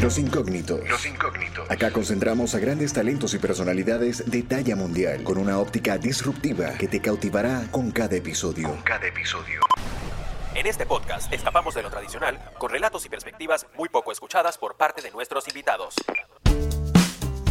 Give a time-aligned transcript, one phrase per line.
[0.00, 0.86] Los incógnitos.
[0.86, 1.70] Los incógnitos.
[1.70, 6.86] Acá concentramos a grandes talentos y personalidades de talla mundial con una óptica disruptiva que
[6.86, 8.68] te cautivará con cada episodio.
[8.68, 9.60] Con cada episodio.
[10.54, 14.76] En este podcast escapamos de lo tradicional con relatos y perspectivas muy poco escuchadas por
[14.76, 15.94] parte de nuestros invitados.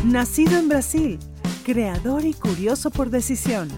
[0.04, 1.20] Nacido en Brasil,
[1.66, 3.70] creador y curioso por decisión,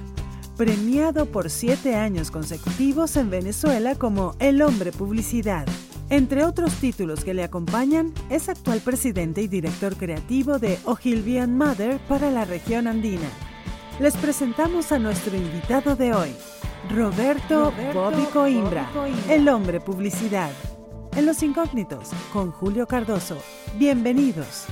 [0.57, 5.65] premiado por siete años consecutivos en Venezuela como El Hombre Publicidad.
[6.10, 12.00] Entre otros títulos que le acompañan, es actual presidente y director creativo de Ogilvy Mother
[12.07, 13.28] para la región andina.
[14.00, 16.29] Les presentamos a nuestro invitado de hoy,
[16.96, 18.89] Roberto, Bobby Coimbra,
[19.29, 20.51] el hombre publicidad.
[21.14, 23.37] En Los Incógnitos, con Julio Cardoso.
[23.78, 24.68] Bienvenidos.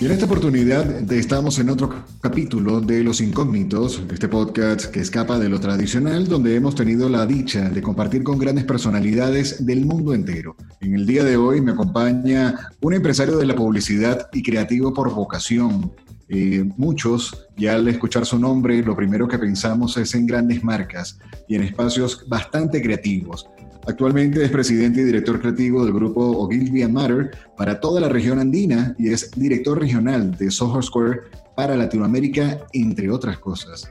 [0.00, 5.40] Y en esta oportunidad estamos en otro capítulo de Los Incógnitos, este podcast que escapa
[5.40, 10.14] de lo tradicional, donde hemos tenido la dicha de compartir con grandes personalidades del mundo
[10.14, 10.54] entero.
[10.80, 15.12] En el día de hoy me acompaña un empresario de la publicidad y creativo por
[15.12, 15.90] vocación.
[16.28, 21.18] Eh, muchos, ya al escuchar su nombre, lo primero que pensamos es en grandes marcas
[21.48, 23.48] y en espacios bastante creativos.
[23.86, 28.94] Actualmente es presidente y director creativo del grupo Ogilvy Matter para toda la región andina
[28.98, 31.20] y es director regional de Soho Square
[31.56, 33.90] para Latinoamérica, entre otras cosas.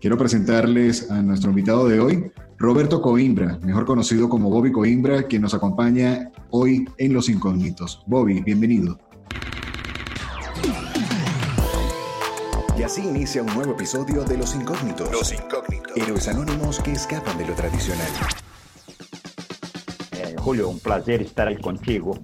[0.00, 5.42] Quiero presentarles a nuestro invitado de hoy, Roberto Coimbra, mejor conocido como Bobby Coimbra, quien
[5.42, 8.04] nos acompaña hoy en Los Incógnitos.
[8.06, 9.00] Bobby, bienvenido.
[12.76, 15.10] Y así inicia un nuevo episodio de Los Incógnitos.
[15.12, 15.96] Los Incógnitos.
[15.96, 18.06] Héroes anónimos que escapan de lo tradicional.
[20.38, 22.18] Julio, um prazer estar aí contigo.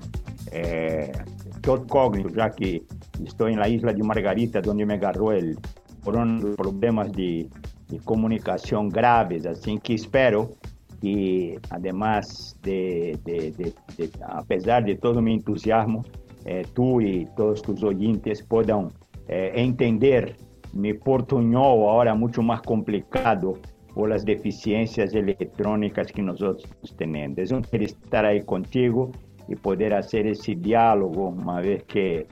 [1.54, 2.82] Estou cognito, já que
[3.24, 5.56] estou na isla de Margarita, onde me agarrou el,
[6.02, 7.48] por um problemas de,
[7.88, 10.56] de comunicação graves, assim que espero
[11.00, 16.04] que, además de, de, de, de apesar de todo meu entusiasmo,
[16.44, 18.90] eh, tu e todos os ouvintes possam
[19.28, 20.36] eh, entender
[20.72, 23.58] meu portunhol agora muito mais complicado
[23.94, 27.38] por las deficiencias electrónicas que nosotros tenemos.
[27.38, 29.10] Es un placer estar ahí contigo
[29.48, 32.26] y poder hacer ese diálogo, una vez que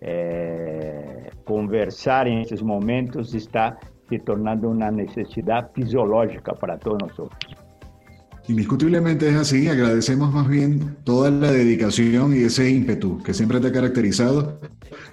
[0.00, 3.78] eh, conversar en estos momentos está
[4.08, 7.65] se tornando una necesidad fisiológica para todos nosotros.
[8.48, 13.68] Indiscutiblemente es así, agradecemos más bien toda la dedicación y ese ímpetu que siempre te
[13.68, 14.60] ha caracterizado.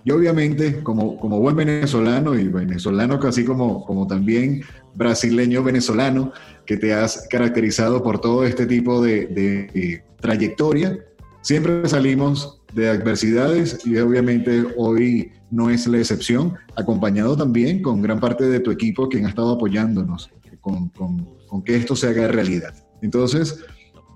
[0.04, 4.62] Y obviamente, como, como buen venezolano y venezolano casi como, como también
[4.94, 6.32] brasileño venezolano,
[6.68, 11.00] que te has caracterizado por todo este tipo de, de trayectoria,
[11.42, 18.20] siempre salimos de adversidades y obviamente hoy no es la excepción, acompañado también con gran
[18.20, 20.30] parte de tu equipo quien ha estado apoyándonos
[20.62, 22.74] con, con, con que esto se haga realidad.
[23.04, 23.60] Entonces,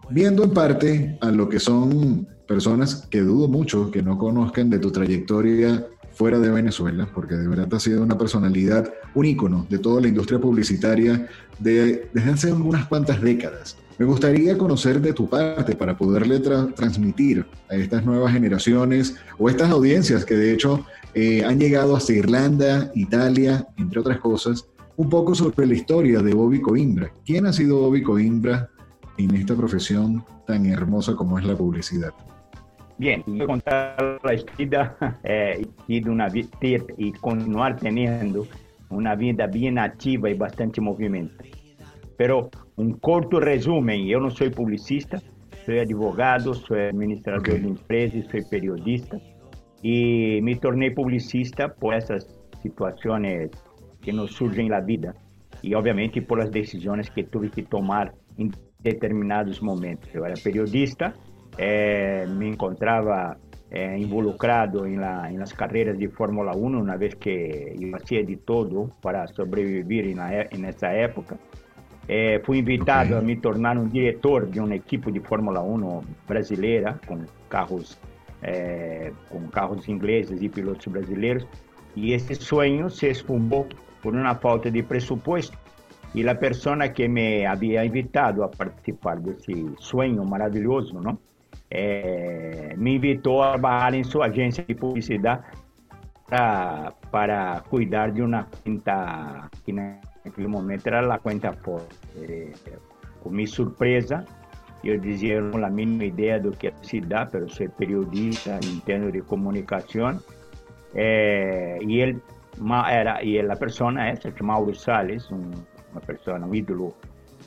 [0.10, 4.80] viendo en parte a lo que son personas que dudo mucho que no conozcan de
[4.80, 9.78] tu trayectoria fuera de Venezuela, porque de verdad has sido una personalidad, un ícono de
[9.78, 11.28] toda la industria publicitaria
[11.60, 13.78] de, desde hace unas cuantas décadas.
[14.00, 19.70] Me gustaría conocer de tu parte para poderle transmitir a estas nuevas generaciones o estas
[19.70, 24.66] audiencias que de hecho eh, han llegado hasta Irlanda, Italia, entre otras cosas,
[24.96, 27.12] un poco sobre la historia de Bobby Coimbra.
[27.26, 28.70] ¿Quién ha sido Bobby Coimbra
[29.18, 32.14] en esta profesión tan hermosa como es la publicidad?
[32.98, 38.48] Bien, voy a contar la historia eh, y, de una, y continuar teniendo
[38.90, 41.44] una vida bien activa y bastante movimiento.
[42.18, 45.22] Pero un corto resumen, yo no soy publicista,
[45.66, 47.60] soy advogado, soy administrador okay.
[47.60, 49.20] de empresas, soy periodista
[49.84, 52.28] y me torné publicista por esas
[52.64, 53.52] situaciones
[54.02, 55.14] que nos surgem na vida
[55.64, 58.50] e, obviamente, por as decisões que tive que tomar em
[58.80, 60.10] determinados momentos.
[60.14, 61.14] Eu era periodista,
[61.58, 63.38] eh, me encontrava
[63.72, 68.24] eh, involucrado em, la, em las carreiras de Fórmula 1, uma vez que eu fazia
[68.24, 71.38] de todo para sobreviver na, nessa época.
[72.08, 73.18] Eh, fui invitado okay.
[73.18, 78.00] a me tornar um diretor de uma equipe de Fórmula 1 brasileira, com carros,
[79.30, 81.46] com carros ingleses e pilotos brasileiros.
[81.96, 83.68] E esse sonho se esfumou
[84.02, 85.58] por una falta de presupuesto.
[86.18, 91.20] Y la persona que me había invitado a participar de ese sueño maravilloso, ¿no?
[91.70, 95.42] Eh, me invitó a trabajar en su agencia de publicidad
[96.28, 101.84] para, para cuidar de una cuenta que en aquel momento era la cuenta por
[102.16, 102.52] eh,
[103.22, 104.26] con mi sorpresa,
[104.82, 109.12] yo decía, no la mínima idea de lo que se da, pero soy periodista, entiendo
[109.12, 110.20] de comunicación.
[110.96, 112.20] Eh, y él
[112.90, 115.52] era, e a persona essa, que Mauro Salles, um,
[115.92, 116.94] uma pessoa, um ídolo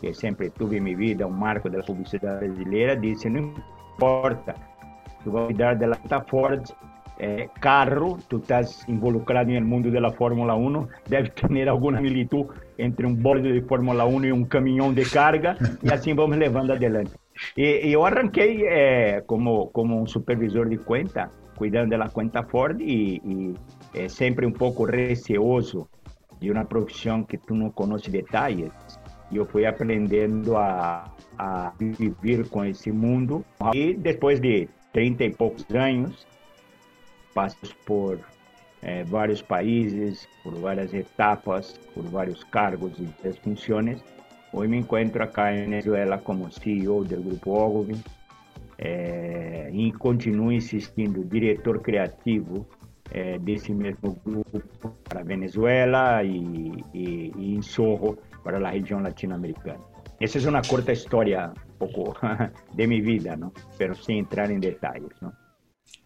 [0.01, 3.55] que sempre tive em minha vida, um marco da publicidade brasileira, disse: não
[3.95, 4.55] importa,
[5.23, 6.65] tu vai cuidar da Ford,
[7.21, 12.49] é, carro, tu estás involucrado no mundo da Fórmula 1, deve ter alguma similitud
[12.79, 16.73] entre um borde de Fórmula 1 e um caminhão de carga, e assim vamos levando
[16.73, 17.13] adelante.
[17.57, 22.81] E, e eu arranquei é, como, como um supervisor de conta, cuidando da conta Ford,
[22.81, 23.55] e, e
[23.95, 25.87] é sempre um pouco receoso
[26.41, 28.73] de uma profissão que tu não conhece detalhes.
[29.31, 33.45] E eu fui aprendendo a, a viver com esse mundo.
[33.75, 36.27] E depois de 30 e poucos anos,
[37.33, 38.19] passos por
[38.83, 44.03] é, vários países, por várias etapas, por vários cargos e funções.
[44.53, 48.03] Hoje me encontro acá em Venezuela como CEO do Grupo Ogilvy
[48.79, 52.67] é, e continuo insistindo, diretor criativo
[53.11, 54.63] é, desse mesmo grupo
[55.09, 59.81] para Venezuela e, e, e em Sorro para a região latino-americana.
[60.21, 62.15] Essa é uma curta história um pouco
[62.75, 63.53] de minha vida, não?
[63.79, 65.33] Pero sem entrar em detalhes, não?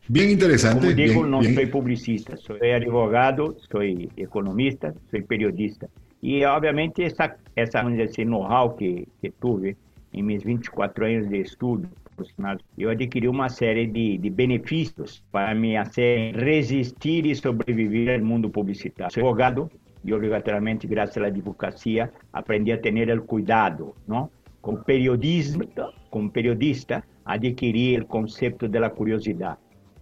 [0.08, 0.80] Bien interesante.
[0.80, 1.54] Como digo, bien, no bien.
[1.54, 5.88] soy publicista, soy advogado, soy economista, soy periodista.
[6.20, 9.76] E, obviamente, essa, essa esse know-how que, que tuve
[10.12, 15.54] em meus 24 anos de estudo profissional, eu adquiri uma série de, de benefícios para
[15.54, 19.12] me fazer resistir e sobreviver ao mundo publicitário.
[19.12, 19.70] Sou advogado
[20.04, 24.30] e, obrigatoriamente, graças à advocacia, aprendi a ter o cuidado, não?
[24.60, 25.64] Com periodismo,
[26.10, 29.58] como periodista, adquiri o conceito da curiosidade.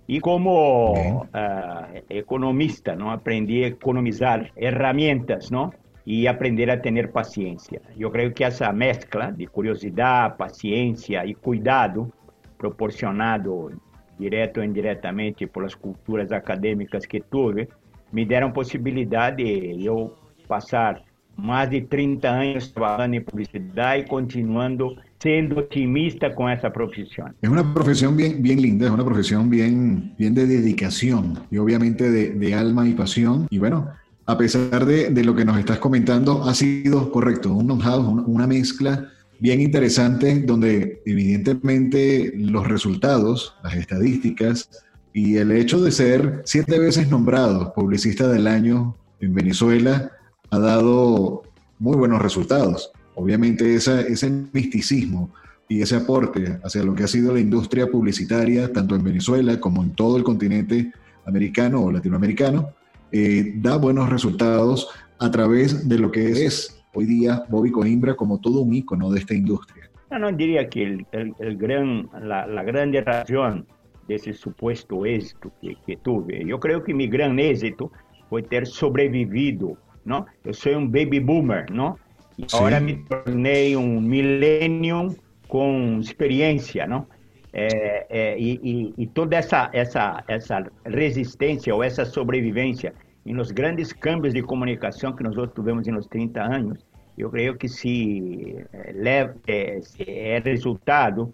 [0.08, 5.72] E como uh, economista, não aprendi a economizar ferramentas, não?
[6.04, 7.80] E aprender a ter paciência.
[7.96, 12.12] Eu creio que essa mescla de curiosidade, paciência e cuidado,
[12.58, 13.72] proporcionado
[14.18, 17.68] direto ou indiretamente pelas culturas acadêmicas que tive,
[18.12, 20.14] me deram possibilidade de eu
[20.46, 21.02] passar
[21.36, 27.34] mais de 30 anos trabalhando em publicidade e continuando siendo optimista con esa profesión.
[27.40, 32.10] Es una profesión bien, bien linda, es una profesión bien, bien de dedicación y obviamente
[32.10, 33.46] de, de alma y pasión.
[33.50, 33.88] Y bueno,
[34.32, 39.60] a pesar de, lo que nos estás comentando, ha sido correcto, un una mezcla bien
[39.60, 44.70] interesante donde evidentemente los resultados, las estadísticas
[45.12, 50.10] y el hecho de ser siete veces nombrado publicista del año en Venezuela
[50.48, 51.42] ha dado
[51.78, 52.90] muy buenos resultados.
[53.14, 55.30] Obviamente ese misticismo
[55.68, 59.82] y ese aporte hacia lo que ha sido la industria publicitaria, tanto en Venezuela como
[59.82, 60.90] en todo el continente
[61.26, 62.70] americano o latinoamericano,
[63.12, 64.88] eh, da buenos resultados
[65.18, 69.20] a través de lo que es hoy día Bobby Coimbra como todo un ícono de
[69.20, 69.90] esta industria.
[70.10, 73.66] No, no diría que el, el, el gran, la, la, grande razón
[74.08, 77.90] de ese supuesto éxito que, que, tuve, yo creo que mi gran éxito
[78.28, 80.26] fue ter sobrevivido, ¿no?
[80.44, 81.98] Yo soy un baby boomer, ¿no?
[82.36, 85.14] Y ahora me tornei um millennium
[85.48, 87.06] com experiência, não?
[87.52, 92.94] É, é, e, e, toda essa, essa, essa resistência ou essa sobrevivência
[93.26, 97.68] em nos grandes câmbios de comunicação que nós tivemos nos 30 anos, eu creio que
[97.68, 98.64] se,
[98.94, 101.32] leva, é, se é resultado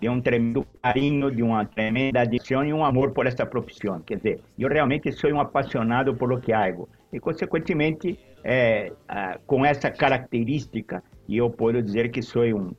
[0.00, 4.00] de um tremendo carinho, de uma tremenda adição e um amor por essa profissão.
[4.00, 8.92] Quer dizer, eu realmente sou um apaixonado por lo que hago e, consequentemente, é,
[9.46, 12.72] com essa característica, e eu posso dizer que sou um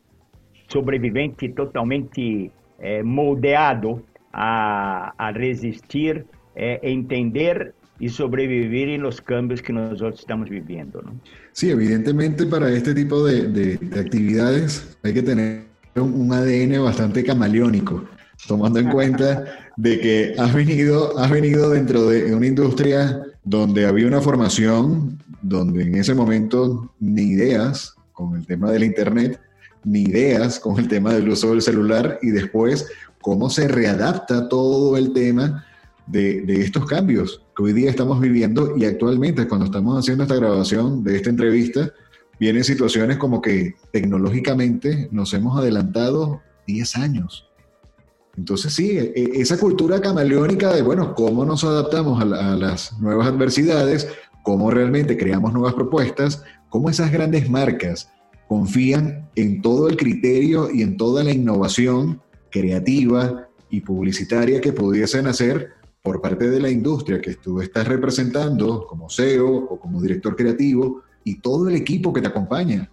[0.67, 10.01] sobrevivente totalmente é, moldeado a, a resistir, é, entender e sobreviver nos cambios que nós
[10.01, 11.01] estamos vivendo.
[11.03, 11.11] ¿no?
[11.53, 16.83] Sí, evidentemente para este tipo de, de, de actividades hay que tener un, un, ADN
[16.83, 18.03] bastante camaleónico,
[18.47, 19.45] tomando en cuenta
[19.77, 25.83] de que has venido, has venido dentro de una industria donde había una formación, donde
[25.83, 29.39] en ese momento ni ideas con el tema del Internet,
[29.83, 32.87] ni ideas con el tema del uso del celular y después
[33.21, 35.65] cómo se readapta todo el tema
[36.07, 40.35] de, de, estos cambios que hoy día estamos viviendo y actualmente cuando estamos haciendo esta
[40.35, 41.91] grabación de esta entrevista,
[42.39, 47.47] vienen situaciones como que tecnológicamente nos hemos adelantado 10 años.
[48.37, 52.99] Entonces sí, e, e, esa cultura camaleónica de, bueno, cómo nos adaptamos a, a, las
[52.99, 54.07] nuevas adversidades,
[54.43, 58.09] cómo realmente creamos nuevas propuestas, cómo esas grandes marcas
[58.51, 65.25] confían en todo el criterio y en toda la innovación creativa y publicitaria que pudiesen
[65.27, 65.69] hacer
[66.01, 71.01] por parte de la industria que tú estás representando como CEO o como director creativo
[71.23, 72.89] y todo el equipo que te acompaña.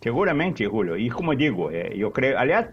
[0.00, 0.96] Seguramente, Julio.
[0.96, 2.66] Y como digo, eh, yo creo, aliás,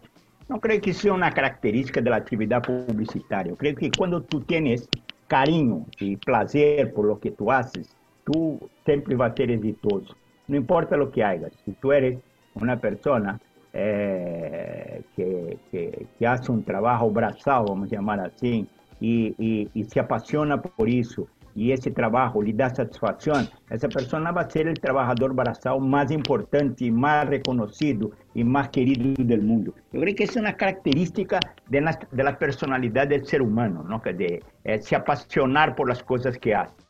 [0.47, 3.51] no creo que sea una característica de la actividad publicitaria.
[3.51, 4.89] Yo creo que cuando tú tienes
[5.27, 10.15] cariño y placer por lo que tú haces, tú siempre vas a ser exitoso.
[10.49, 11.53] No importa lo que hagas.
[11.63, 12.19] Si tú eres
[12.55, 13.39] una persona
[13.71, 18.67] eh, que, que, hace un trabajo brazal, vamos a llamar así,
[18.99, 24.41] y, y, se apasiona por eso, y ese trabajo le da satisfacción, esa persona va
[24.41, 29.73] a ser el trabajador brazal más importante, más reconocido y más querido del mundo.
[29.93, 31.39] Yo creo que es una característica
[31.69, 34.01] de la, de personalidad del ser humano, ¿no?
[34.03, 36.88] de eh, se apasionar por las cosas que hace.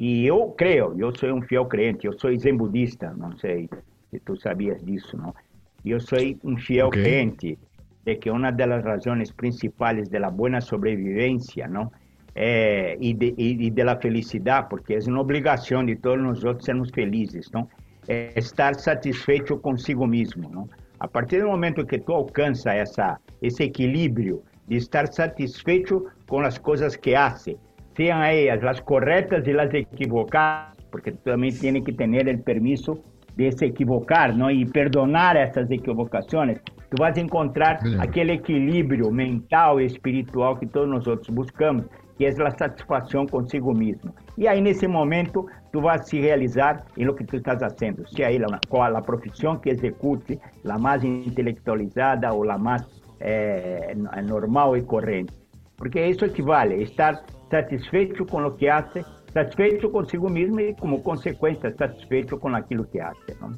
[0.00, 3.68] Y yo creo, yo soy un fiel creyente, yo soy zen budista, no sé
[4.12, 5.34] si tú sabías de eso, ¿no?
[5.82, 7.58] Yo soy un fiel creyente
[8.04, 11.90] de que las razones principales de la buena sobrevivencia, ¿no?
[12.36, 16.92] Eh, y, de, y, de, la felicidad, porque es una obligación de todos nosotros sermos
[16.92, 17.68] felices, ¿no?
[18.06, 20.68] Eh, estar satisfecho consigo mismo, ¿no?
[21.00, 26.60] A partir del momento que tú alcanzas esa, ese equilibrio de estar satisfecho con las
[26.60, 27.56] cosas que hace,
[27.98, 33.02] sean ellas las correctas y las equivocadas, porque tú también tienes que tener el permiso
[33.36, 34.50] de se equivocar, ¿no?
[34.50, 41.06] Y perdonar essas equivocações, tu vas encontrar aquele equilíbrio mental e espiritual que todos nós
[41.06, 41.86] outros buscamos,
[42.16, 44.14] que é a satisfação consigo mesmo.
[44.36, 48.22] E aí, nesse momento, tu vas se realizar em lo que tu estás fazendo, se
[48.24, 48.38] aí
[48.68, 50.38] qual a profissão que execute,
[50.68, 52.82] a mais intelectualizada ou a mais
[53.20, 55.32] é, normal e corrente.
[55.78, 61.74] Porque isso equivale, estar satisfeito com o que hace satisfecho consigo mismo y como consecuencia
[61.76, 63.36] satisfecho con aquello que hace.
[63.40, 63.56] ¿no?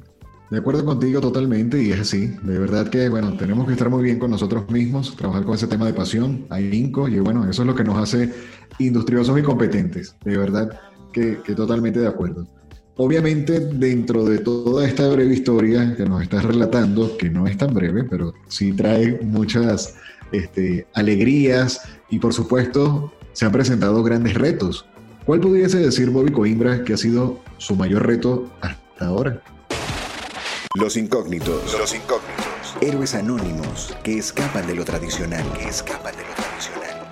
[0.51, 2.27] De acuerdo contigo totalmente y es así.
[2.43, 5.67] De verdad que, bueno, tenemos que estar muy bien con nosotros mismos, trabajar con ese
[5.67, 8.31] tema de pasión, ahínco y bueno, eso es lo que nos hace
[8.77, 10.15] industriosos y competentes.
[10.23, 10.79] De verdad
[11.13, 12.45] que, que totalmente de acuerdo.
[12.97, 17.73] Obviamente, dentro de toda esta breve historia que nos estás relatando, que no es tan
[17.73, 19.95] breve, pero sí trae muchas
[20.31, 24.85] este, alegrías y por supuesto se han presentado grandes retos
[25.25, 29.41] ¿Cuál pudiese decir Bobby Coimbra que ha sido su mayor reto hasta ahora?
[30.73, 31.77] Los incógnitos.
[31.77, 32.75] Los incógnitos.
[32.81, 35.45] Héroes anónimos que escapan de lo tradicional.
[35.53, 37.11] Que escapan de lo tradicional.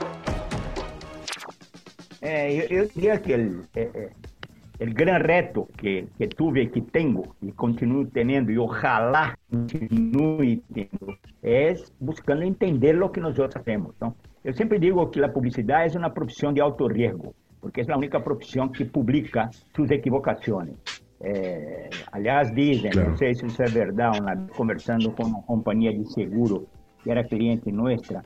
[2.22, 4.10] Eh, yo, diría que el, eh,
[4.80, 9.38] eh, el gran reto que, que, tuve y que tengo y continúo teniendo y ojalá
[9.50, 13.96] continúe teniendo es buscando entender lo que nosotros hacemos.
[14.02, 14.16] ¿no?
[14.44, 17.34] Yo siempre digo que la publicidad es una profesión de alto riesgo.
[17.62, 20.76] porque é a única profissão que publica suas equivocações.
[21.22, 23.10] É, aliás, dizem, claro.
[23.10, 26.68] não sei se isso é verdade, uma, conversando com uma companhia de seguro
[27.04, 28.24] que era cliente nossa,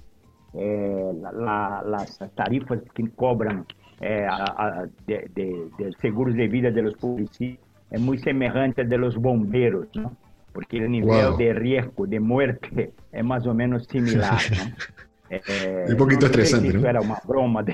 [0.53, 3.65] é, las tarifas que cobram
[4.03, 7.57] é, a, a, de, de, de, seguros de vida dos policías
[7.89, 10.11] é muito semelhante a dos bombeiros, não?
[10.51, 11.37] porque o nível wow.
[11.37, 14.39] de risco de morte é mais ou menos similar.
[15.29, 16.87] Eh, un poquito estresante, ¿no?
[16.87, 17.73] Era una broma, de,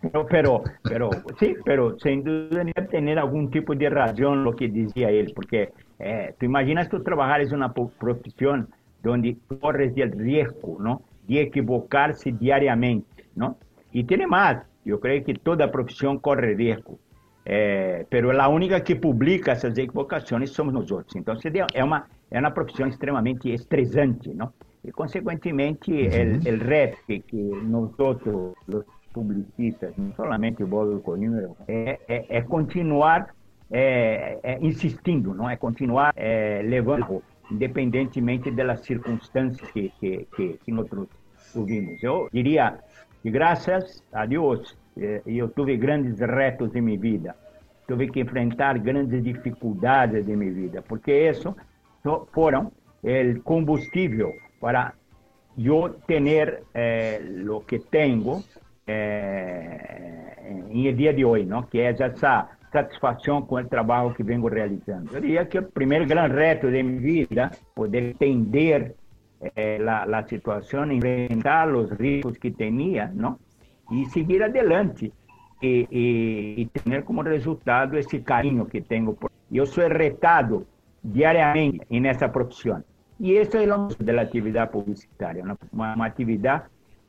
[0.00, 5.10] pero, pero, pero, sí, pero sin duda tener algún tipo de razón lo que decía
[5.10, 8.70] él, porque eh, tú imaginas tú trabajar en una profesión
[9.02, 11.02] donde corres el riesgo, ¿no?
[11.28, 13.58] De equivocarse diariamente, ¿no?
[13.92, 16.98] Y tiene más, yo creo que toda profesión corre riesgo,
[17.44, 21.14] eh, pero la única que publica esas equivocaciones somos nosotros.
[21.16, 24.54] Entonces es una, es una profesión extremadamente estresante, ¿no?
[24.84, 31.98] y consecuentemente el, el red que, que, nosotros los publicistas, no solamente Bob Coimbra, es,
[32.06, 33.34] es, es, continuar
[33.68, 40.70] é, é, insistindo, não é continuar é, levando, independentemente das circunstâncias que, que, que, que
[40.70, 40.86] nós
[41.52, 42.00] tuvimos.
[42.02, 42.78] Eu diria
[43.26, 44.78] que graças a Deus
[45.26, 47.34] eu tive grandes retos em minha vida,
[47.88, 51.56] tive que enfrentar grandes dificuldades em minha vida, porque isso
[52.32, 52.70] foram
[53.02, 54.94] o combustível para
[55.56, 58.44] yo tener eh, lo que tengo
[58.86, 61.68] eh, el día de hoy, ¿no?
[61.68, 65.10] que es esa satisfacción con el trabajo que vengo realizando.
[65.14, 68.94] Yo diría que el primer gran reto de mi vida, poder entender
[69.40, 73.38] eh, la, la, situación, enfrentar los riesgos que tenía, ¿no?
[73.90, 75.12] Y seguir adelante
[75.60, 75.86] y, y,
[76.62, 79.14] y, tener como resultado ese cariño que tengo.
[79.14, 79.30] Por...
[79.50, 80.64] Yo soy retado
[81.02, 82.84] diariamente en esta profesión.
[83.18, 85.56] Y eso es lo de la actividad publicitaria, ¿no?
[85.56, 86.64] Pues, una, una actividad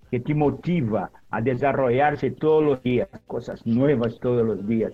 [0.09, 4.93] que te motiva a desarrollarse todos los días, cosas nuevas todos los días.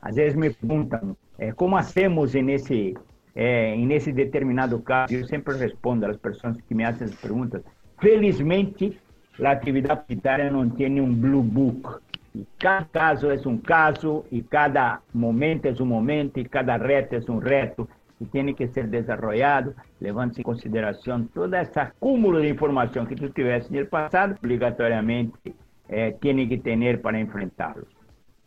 [0.00, 2.94] A veces me preguntan, eh, ¿cómo hacemos en ese
[3.34, 5.14] é, nesse determinado caso.
[5.14, 7.62] Eu sempre respondo às pessoas que me fazem as perguntas.
[8.00, 8.98] Felizmente,
[9.42, 11.98] a atividade publicitária não tem um blue book.
[12.34, 17.14] E cada caso é um caso, e cada momento é um momento, e cada reto
[17.14, 17.88] é um reto
[18.18, 23.28] que tiene que ser desarrollado, levando em consideração todo esse acúmulo de informação que tu
[23.30, 25.54] tivesse no passado, obrigatoriamente
[25.88, 27.88] eh, tem que ter para enfrentá-los.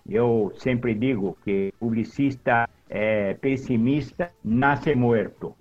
[0.10, 5.56] Eu sempre digo que publicista eh, pessimista nasce morto,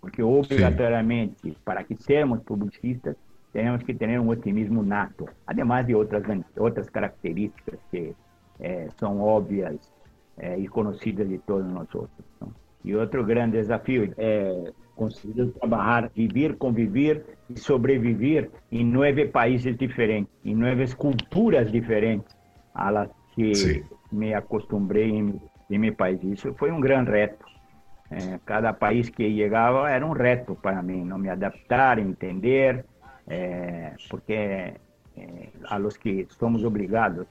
[0.00, 3.16] porque obrigatoriamente, para que sermos publicistas,
[3.52, 6.22] temos que ter um otimismo nato, además de outras,
[6.56, 8.14] outras características que
[8.60, 9.92] eh, são óbvias
[10.38, 12.26] eh, e conhecidas de todos nós outros.
[12.40, 12.52] Não?
[12.84, 20.32] E outro grande desafio é conseguir trabalhar, viver, conviver e sobreviver em nove países diferentes,
[20.44, 22.34] em nove culturas diferentes,
[22.74, 23.82] a las que Sim.
[24.12, 25.40] me acostumbrei em,
[25.70, 26.22] em meu país.
[26.22, 27.44] Isso foi um grande reto.
[28.10, 32.84] É, cada país que chegava era um reto para mim, não me adaptar, entender,
[33.28, 37.26] é, porque é, a los que somos obrigados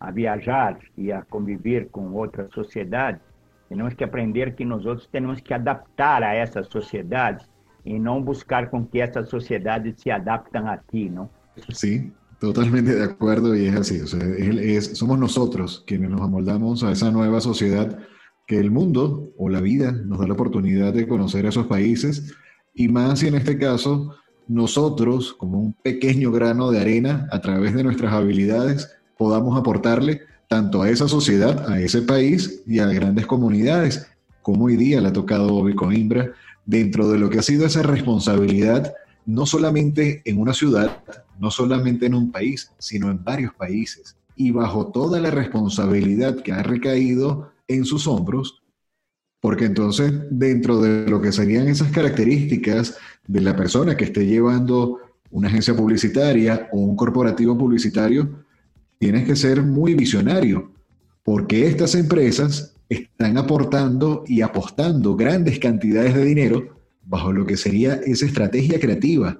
[0.00, 3.20] a viajar e a conviver com outras sociedades,
[3.68, 7.48] temos que aprender que nós outros temos que adaptar a essas sociedades
[7.84, 11.30] e não buscar com que essas sociedades se adaptem a ti, não?
[11.70, 12.12] Sim,
[12.44, 14.00] totalmente de acuerdo y es así.
[14.00, 17.98] O sea, es, somos nosotros quienes nos amoldamos a esa nueva sociedad
[18.46, 22.34] que el mundo o la vida nos da la oportunidad de conocer a esos países
[22.74, 24.14] y más si en este caso
[24.46, 30.82] nosotros, como un pequeño grano de arena, a través de nuestras habilidades, podamos aportarle tanto
[30.82, 34.06] a esa sociedad, a ese país y a grandes comunidades,
[34.42, 36.32] como hoy día le ha tocado Bobby Coimbra,
[36.66, 41.02] dentro de lo que ha sido esa responsabilidad, no solamente en una ciudad,
[41.38, 46.52] no solamente en un país, sino en varios países, y bajo toda la responsabilidad que
[46.52, 48.62] ha recaído en sus hombros,
[49.40, 54.98] porque entonces dentro de lo que serían esas características de la persona que esté llevando
[55.30, 58.44] una agencia publicitaria o un corporativo publicitario,
[58.98, 60.72] tienes que ser muy visionario,
[61.22, 67.94] porque estas empresas están aportando y apostando grandes cantidades de dinero bajo lo que sería
[67.94, 69.38] esa estrategia creativa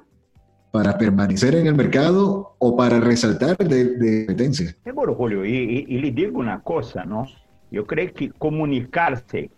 [0.75, 4.75] para permanecer en el mercado o para resaltar de, de competencia.
[4.83, 7.28] Seguro, Julio, y, y, le digo una cosa, ¿no?
[7.71, 9.50] Yo creo que comunicarse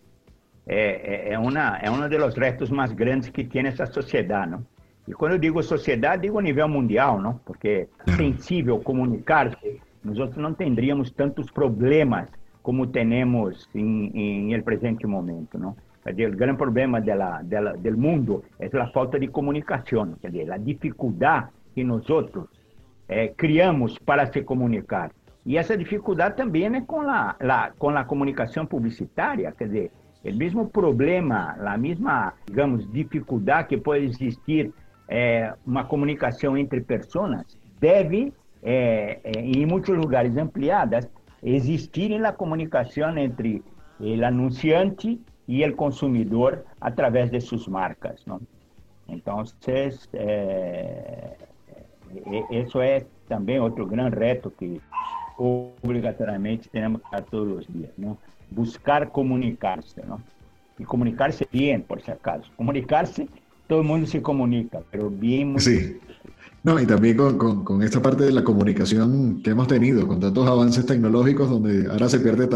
[0.66, 4.66] es, es, una, es uno de los retos más grandes que tiene esa sociedad, ¿no?
[5.06, 7.40] Y cuando digo sociedad, digo a nivel mundial, ¿no?
[7.46, 7.88] Porque
[8.18, 9.80] sensible comunicarse.
[10.02, 12.28] Nosotros no tendríamos tantos problemas
[12.60, 15.78] como tenemos en, en el presente momento, ¿no?
[16.08, 20.56] O grande problema dela, dela, do mundo é a falta de comunicação, quer dizer, a
[20.56, 22.04] dificuldade que nós
[23.08, 25.10] é, criamos para se comunicar.
[25.44, 27.36] E essa dificuldade também é com la,
[27.78, 29.90] com a comunicação publicitária, quer dizer,
[30.24, 34.72] o mesmo problema, a mesma, digamos, dificuldade que pode existir
[35.08, 37.44] é, uma comunicação entre pessoas,
[37.80, 41.08] deve, é, em muitos lugares ampliadas,
[41.42, 43.62] existir na comunicação entre
[44.00, 48.24] o anunciante e o consumidor através de suas marcas.
[48.26, 48.40] Não?
[49.08, 49.42] Então,
[50.14, 51.36] é,
[52.50, 54.80] isso é também outro grande reto que
[55.38, 57.92] obrigatoriamente temos que todos os dias.
[57.96, 58.16] Não?
[58.50, 60.20] buscar comunicarse, ¿no?
[60.78, 62.50] Y comunicarse bien, por si acaso.
[62.56, 63.28] Comunicarse,
[63.66, 65.58] todo el mundo se comunica, pero bien.
[65.58, 65.98] Sí.
[66.62, 70.20] No, y también con, con, con, esta parte de la comunicación que hemos tenido, con
[70.20, 72.48] tantos avances tecnológicos, donde ahora se pierde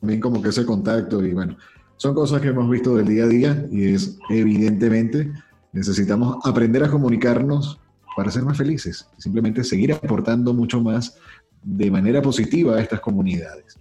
[0.00, 1.56] también como que ese contacto y bueno,
[1.96, 5.32] son cosas que hemos visto del día a día y es evidentemente
[5.72, 7.80] necesitamos aprender a comunicarnos
[8.16, 11.16] para ser más felices, simplemente seguir aportando mucho más
[11.62, 13.78] de manera positiva a estas comunidades.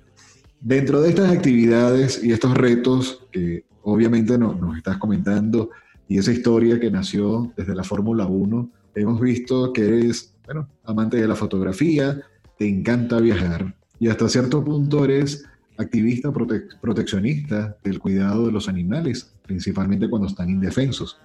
[0.59, 5.69] Dentro de estas actividades y estos retos que obviamente nos, nos estás comentando
[6.07, 11.17] y esa historia que nació desde la Fórmula 1, hemos visto que eres, bueno, amante
[11.17, 12.21] de la fotografía,
[12.57, 15.45] te encanta viajar y hasta cierto punto eres
[15.77, 21.19] activista prote proteccionista del cuidado de los animales, principalmente cuando están indefensos.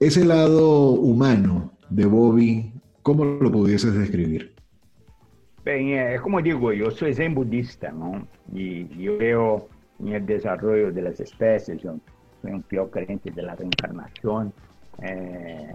[0.00, 2.72] Ese lado humano de Bobby,
[3.02, 4.54] ¿cómo lo pudieses describir?
[5.64, 8.26] Bien, eh, es como digo, yo soy zen budista, ¿no?
[8.52, 9.68] Y yo veo
[10.00, 11.96] en el desarrollo de las especies, yo
[12.42, 14.52] soy un fiel creyente de la reencarnación.
[15.02, 15.74] Eh,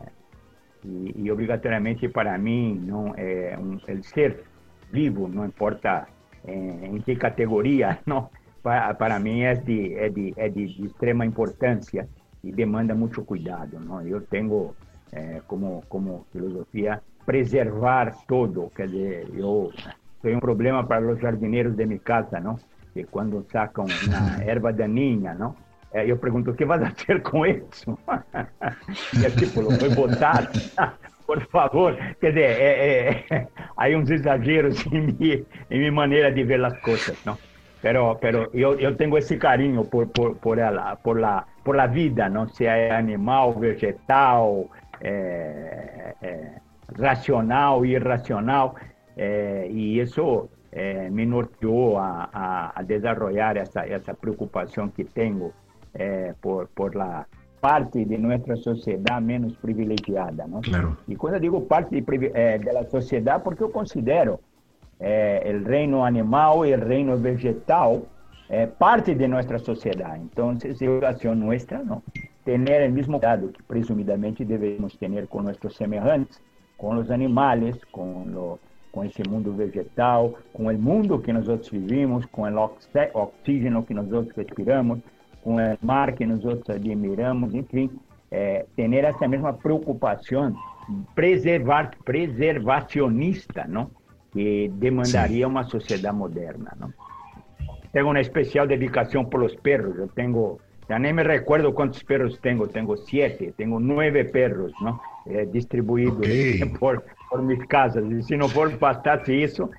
[0.84, 3.14] y, y, obligatoriamente para mí, ¿no?
[3.18, 4.44] Eh, un, el ser
[4.92, 6.08] vivo, no importa
[6.46, 6.54] é,
[6.88, 8.30] em que categoria, não?
[8.64, 12.08] Para, para mim é de, é, de, é de, de extrema importância
[12.44, 14.06] e demanda muito cuidado, não?
[14.06, 14.76] Eu tenho
[15.12, 19.72] é, como como filosofia preservar todo, quer dizer, eu
[20.22, 22.58] tenho um problema para os jardineiros de minha casa, não?
[22.94, 25.56] Que quando sacam uma erva daninha, não?
[25.94, 27.98] É, eu pergunto, o que vai fazer com isso?
[28.08, 30.50] é tipo, foi botar,
[31.32, 31.98] por favor.
[32.20, 36.78] Quer dizer, é, é, há uns exageros em minha, em minha maneira de ver as
[36.82, 37.38] coisas, não?
[37.82, 41.88] Pero, pero eu, eu tenho esse carinho por, por, por ela, por la, por la
[41.88, 42.48] vida, não?
[42.50, 46.52] Se é animal, vegetal, é, é,
[46.98, 48.76] racional, irracional,
[49.16, 55.54] eh, y eso eh, me norteó a, a, a, desarrollar esa, esa preocupación que tengo
[55.94, 57.28] eh, por, por, la,
[57.62, 60.62] parte de nossa sociedade menos privilegiada, não?
[60.62, 60.98] Claro.
[61.08, 64.40] E quando eu digo parte de, eh, da sociedade, porque eu considero
[65.00, 68.02] eh, o reino animal e o reino vegetal
[68.50, 70.22] eh, parte de nossa sociedade.
[70.24, 72.02] Então, educação nossa, não.
[72.44, 76.42] Ter o mesmo cuidado que presumidamente devemos ter com nossos semelhantes,
[76.78, 78.60] com os animais, com lo,
[78.92, 82.72] com esse mundo vegetal, com o mundo que nós outros vivimos, com o
[83.14, 85.00] oxígeno que nós outros respiramos,
[85.44, 87.90] com o mar que nós outros admiramos, enfim,
[88.30, 90.56] é, ter essa mesma preocupação
[91.16, 93.90] preservar, preservacionista, não?
[94.32, 96.72] que demandaria uma sociedade moderna.
[96.80, 96.94] Não?
[97.92, 102.68] Tenho uma especial dedicação pelos perros, eu tenho já nem me recuerdo quantos perros tenho,
[102.68, 105.00] tenho sete, tenho nove perros, não?
[105.26, 106.66] É, distribuídos okay.
[106.78, 108.04] por, por mis casas.
[108.12, 109.70] E se não for bastasse isso,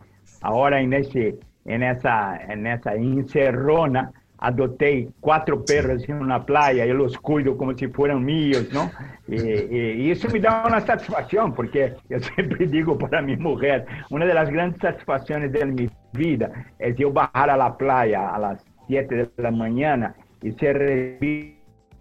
[0.41, 4.11] agora nesse, nessa, nessa encerrona,
[4.43, 8.91] adotei quatro perros em uma praia, eu os cuido como se fossem meus, não?
[9.29, 14.27] E, e, isso me dá uma satisfação, porque eu sempre digo para minha mulher, uma
[14.27, 16.51] das grandes satisfações da minha vida
[16.81, 21.55] é eu bajar a la praia às sete da manhã e ser recebido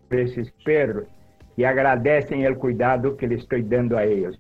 [0.10, 1.06] por esses perros
[1.56, 4.36] que agradecem o cuidado que lhe estou dando a eles.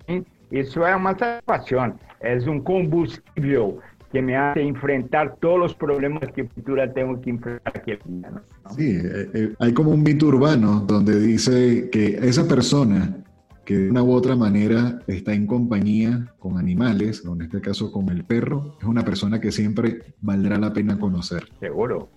[0.51, 3.79] Isso é uma satisfação, é um combustível
[4.11, 7.93] que me hace enfrentar todos los problemas que futura tengo que enfrentar aquí.
[8.05, 8.41] ¿no?
[8.75, 13.23] Sí, eh, eh, hay como un mito urbano donde dice que esa persona
[13.65, 17.91] que de una u otra manera está en compañía con animales, o en este caso
[17.91, 21.43] con el perro, es una persona que siempre valdrá la pena conocer.
[21.59, 22.09] Seguro.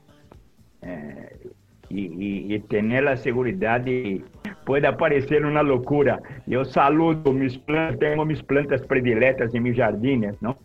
[0.82, 1.50] Eh,
[1.90, 4.24] y, y, tener la seguridad de
[4.64, 6.20] puede parecer una locura.
[6.46, 10.58] Yo saludo mis plantas, tengo mis plantas prediletas en mis jardines, ¿no?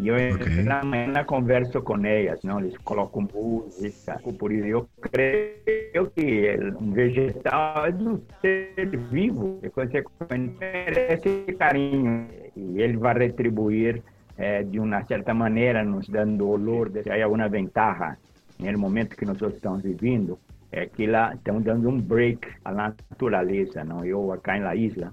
[0.00, 0.62] E eu okay.
[0.62, 2.58] na manhã converso com elas, não?
[2.58, 9.68] Eles colocam música, por isso eu creio que um vegetal é um ser vivo, e
[9.68, 14.02] consequentemente merece carinho e ele vai retribuir
[14.38, 18.16] é, de uma certa maneira, nos dando olor, se há alguma ventaja
[18.58, 20.38] no momento que nós estamos vivendo,
[20.72, 24.02] é que lá estamos dando um break à natureza, não?
[24.04, 25.12] Eu acá na isla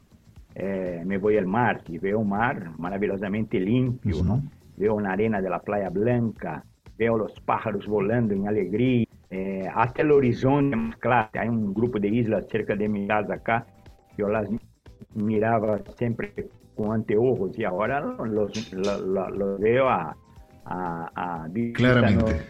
[0.55, 4.23] é, me vou ao mar e vejo o mar maravilhosamente limpo, uhum.
[4.23, 4.43] não?
[4.77, 6.63] Veo una arena de la playa blanca,
[6.97, 11.29] veo los pájaros volando en alegría, eh, hasta el horizonte más claro.
[11.33, 13.65] Hay un grupo de islas cerca de mi casa acá,
[14.09, 14.47] que yo las
[15.13, 16.31] miraba siempre
[16.75, 20.15] con anteojos y ahora los, los, los veo a,
[20.65, 22.41] a, a Claramente.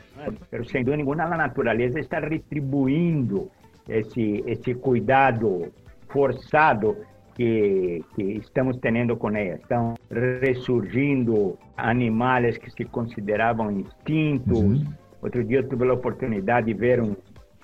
[0.50, 3.50] Pero sin duda ninguna la naturaleza está retribuindo
[3.88, 5.62] esse, esse cuidado
[6.10, 6.98] forçado
[7.38, 9.56] que, que estamos tendo com ela.
[9.56, 9.94] Estão
[10.42, 14.60] ressurgindo animais que se consideravam extintos.
[14.60, 14.86] Uhum.
[15.22, 17.16] Outro dia eu tive a oportunidade de ver um,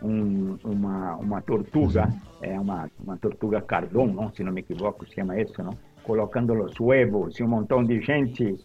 [0.03, 2.19] um, uma, uma tortuga, uhum.
[2.41, 5.75] é uma, uma tortuga cardon, não, se não me equivoco, se chama isso, não?
[6.03, 8.55] colocando os huevos e um montão de gente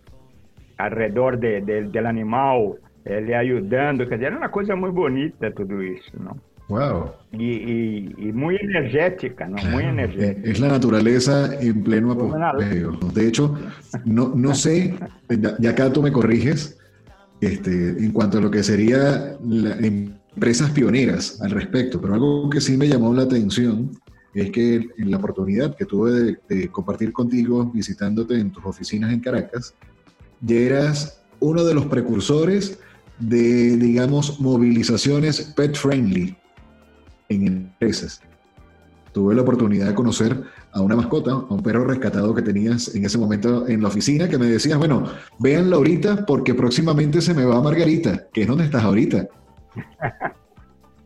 [0.77, 5.51] ao redor de, de, do animal, ele ajudando, quer dizer, era uma coisa muito bonita
[5.53, 6.37] tudo isso, não?
[6.69, 7.13] Wow.
[7.33, 9.57] Y, muy energética, ¿no?
[9.71, 10.51] Muy energética.
[10.51, 12.93] Es la naturaleza en pleno apogeo.
[13.15, 13.55] De hecho,
[14.05, 14.95] no, no sé,
[15.59, 16.79] ya acá tú me corriges,
[17.41, 19.37] este, en cuanto a lo que sería
[19.81, 23.91] empresas pioneras al respecto, pero algo que sí me llamó la atención
[24.35, 29.13] es que en la oportunidad que tuve de, de compartir contigo visitándote en tus oficinas
[29.13, 29.75] en Caracas,
[30.43, 32.79] ya eras uno de los precursores
[33.19, 36.37] de, digamos, movilizaciones pet friendly
[37.29, 38.23] en empresas.
[39.13, 40.37] Tuve la oportunidad de conocer
[40.73, 44.29] a una mascota, a un perro rescatado que tenías en ese momento en la oficina,
[44.29, 45.05] que me decías, bueno,
[45.39, 49.27] véanlo ahorita porque próximamente se me va Margarita, que es donde estás ahorita.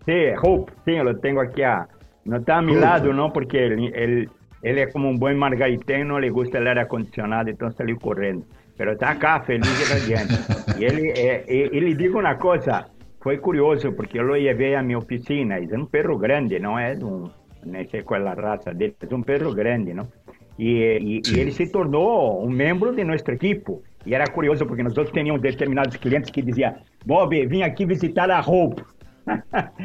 [0.05, 1.63] Sí, Hope, sí, lo tengo aquí.
[1.63, 1.87] A,
[2.25, 3.33] no está a mi lado, ¿no?
[3.33, 4.31] Porque él, él,
[4.63, 8.45] él, es como un buen margaritano, le gusta el aire acondicionado, entonces salió corriendo.
[8.77, 10.35] Pero está acá, feliz y radiante.
[10.79, 12.89] y él, eh, y le digo una cosa,
[13.23, 16.95] foi curioso porque eu levei a minha oficina e é um perro grande, não é
[16.97, 17.31] um,
[17.65, 20.09] não sei qual é a raça dele, é um perro grande, não?
[20.59, 23.73] E, e, e, ele se tornou um membro de nosso equipe.
[24.05, 26.75] E era curioso porque nós outros tínhamos determinados clientes que diziam:
[27.07, 28.83] Bob, vim aqui visitar a Hope.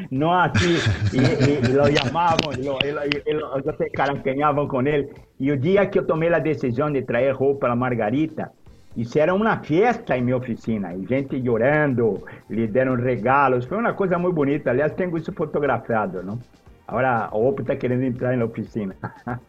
[0.10, 0.76] não assim,
[1.14, 5.10] e, e, e lo chamavam, e e lo, se carancanhavam com ele.
[5.40, 8.52] E o dia que eu tomei a decisão de trazer Hope para Margarita,
[8.98, 14.18] isso era uma festa em minha oficina, gente chorando, lhe deram regalos, foi uma coisa
[14.18, 14.72] muito bonita.
[14.72, 16.40] Aliás, tenho isso fotografado, não?
[16.88, 18.96] Agora o Oppo está querendo entrar na oficina.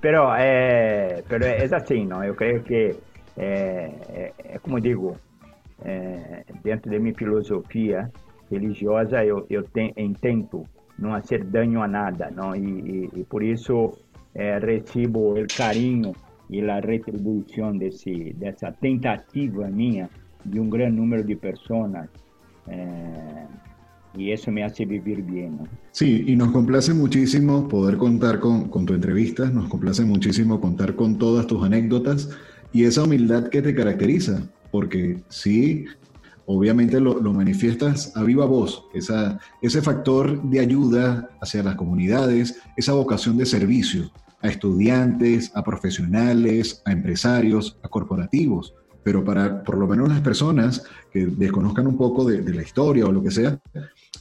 [0.00, 2.24] pero, é, é assim, não?
[2.24, 2.96] Eu creio que,
[3.36, 5.14] é, é, como digo,
[5.84, 8.10] é, dentro da minha filosofia
[8.50, 9.62] religiosa, eu, eu
[10.98, 12.56] não fazer dano a nada, não?
[12.56, 13.92] E, e, e por isso
[14.34, 16.14] é, recebo o carinho
[16.48, 20.08] e a retribuição desse, dessa tentativa minha
[20.44, 22.08] de um grande número de pessoas
[22.68, 23.46] eh,
[24.16, 25.58] y eso me hace vivir bien.
[25.92, 30.94] Sí, y nos complace muchísimo poder contar con, con, tu entrevista, nos complace muchísimo contar
[30.94, 32.30] con todas tus anécdotas
[32.72, 35.84] y esa humildad que te caracteriza, porque sí,
[36.46, 42.58] obviamente lo, lo manifiestas a viva voz, esa, ese factor de ayuda hacia las comunidades,
[42.76, 44.10] esa vocación de servicio
[44.46, 48.74] a estudiantes, a profesionales, a empresarios, a corporativos
[49.06, 50.82] pero para por lo menos las personas
[51.12, 53.56] que desconozcan un poco de, la historia o lo que sea,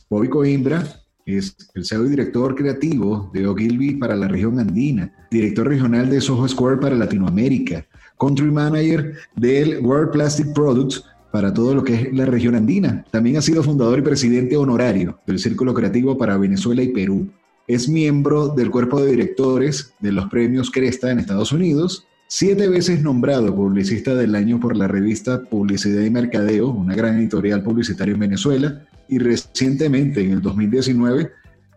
[0.07, 5.67] Bobby Coimbra es el CEO y director creativo de Ogilvy para la región andina, director
[5.67, 7.83] regional de Soho Square para Latinoamérica,
[8.19, 13.03] country manager del World Plastic Products para todo lo que es la región andina.
[13.09, 17.27] También ha sido fundador y presidente honorario del Círculo Creativo para Venezuela y Perú.
[17.67, 23.03] Es miembro del cuerpo de directores de los premios Cresta en Estados Unidos Siete veces
[23.03, 28.19] nombrado publicista del año por la revista Publicidad y Mercadeo, una gran editorial publicitaria en
[28.19, 31.31] Venezuela, y recientemente, en el 2019,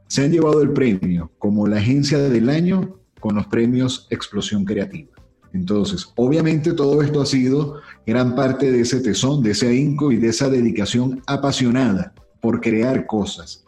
[0.06, 5.10] se han llevado el premio como la agencia del año con los premios Explosión Creativa.
[5.52, 10.16] Entonces, obviamente todo esto ha sido gran parte de ese tesón, de ese ahínco y
[10.16, 13.64] de esa dedicación apasionada por crear cosas.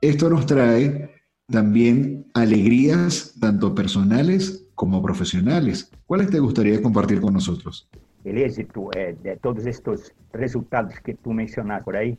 [0.00, 1.10] Esto nos trae
[1.48, 5.90] también alegrías, tanto personales como profesionales.
[6.06, 7.88] ¿Cuáles te gustaría compartir con nosotros?
[8.24, 12.16] El éxito eh, de todos estos resultados que tú mencionaste por ahí,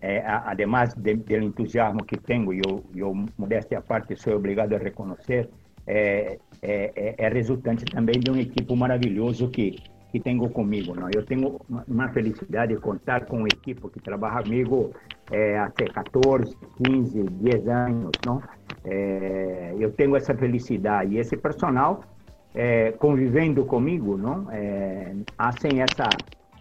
[0.00, 5.48] eh, además del entusiasmo que tengo, yo, yo modestia aparte soy obligado a reconocer,
[5.86, 9.76] é, é, é, resultante também de um equipe maravilhoso que
[10.12, 10.94] que tenho comigo.
[10.94, 11.08] Não?
[11.12, 14.92] Eu tenho uma felicidade de contar com uma equipe que trabalha comigo
[15.30, 18.12] é, há 14, 15, 10 anos.
[18.26, 18.42] Não?
[18.84, 21.14] É, eu tenho essa felicidade.
[21.14, 22.04] E esse personal,
[22.54, 24.46] é, convivendo comigo, não?
[24.50, 26.08] É, fazem essa,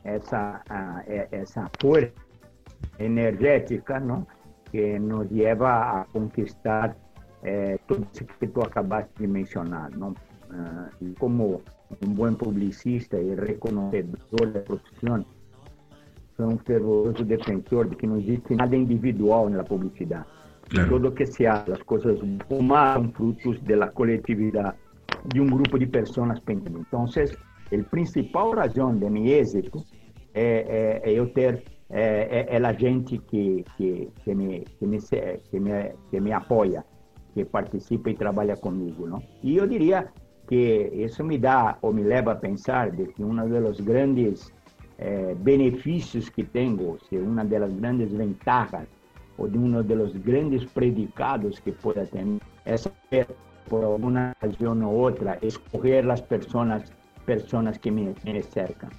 [0.06, 2.14] essa, a, é, essa força
[2.98, 4.26] energética não?
[4.72, 6.96] que nos leva a conquistar
[7.44, 9.92] é, tudo isso que tu acabaste de mencionar.
[9.92, 10.16] Não?
[10.54, 11.62] Ah, como
[12.06, 15.25] um bom publicista e reconhecedor da profissão,
[16.36, 20.25] sou um fervoroso defensor de que não existe nada individual na publicidade.
[20.69, 20.89] Claro.
[20.89, 24.77] Todo que se hace, as coisas humanas são frutos da coletividade,
[25.25, 26.80] de um grupo de pessoas pensando.
[26.80, 29.84] Então, a principal razão de meu êxito
[30.34, 34.88] é, é, é eu ter é, é, é, a gente que, que, que, me, que,
[34.88, 36.86] me, que, me, que me apoia,
[37.34, 39.06] que participa e trabalha comigo.
[39.06, 39.21] Não?
[39.43, 40.10] E eu diria
[40.52, 44.52] que isso me dá ou me leva a pensar de que um dos grandes
[45.00, 48.90] eh, benefícios que tenho, se uma das grandes vantagens
[49.38, 52.26] ou de um dos grandes predicados que pode ter
[52.66, 53.28] é saber
[53.70, 56.84] por alguma razão ou outra escolher as pessoas
[57.26, 58.90] pessoas que me, me cercam.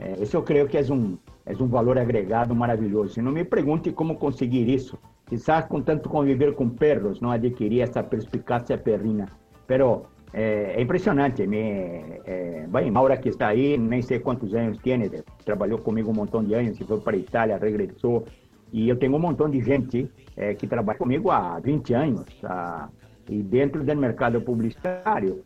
[0.00, 3.20] Eh, isso eu creio que é um é um valor agregado maravilhoso.
[3.20, 4.98] E não me pergunte como conseguir isso.
[5.26, 9.26] Quizás com tanto conviver com perros não adquirir essa perspicácia perrina.
[9.66, 11.46] Pero é, é impressionante.
[11.46, 15.10] Me, é, bem, Maura que está aí, nem sei quantos anos tem,
[15.44, 18.24] trabalhou comigo um montão de anos, foi para a Itália, regressou.
[18.72, 22.24] E eu tenho um montão de gente é, que trabalha comigo há 20 anos.
[22.40, 22.88] Tá?
[23.28, 25.44] E dentro do mercado publicitário,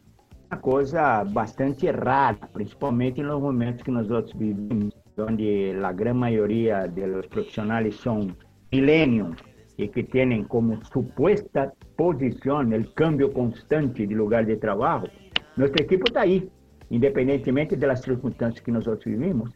[0.50, 6.86] uma coisa bastante rara, principalmente nos momentos que nós outros vivemos, onde a grande maioria
[6.86, 8.28] dos profissionais são
[8.72, 9.36] millennials,
[9.76, 15.06] y que tienen como supuesta posición el cambio constante de lugar de trabajo,
[15.56, 16.48] nuestro equipo está ahí,
[16.90, 19.50] independientemente de las circunstancias que nosotros vivimos,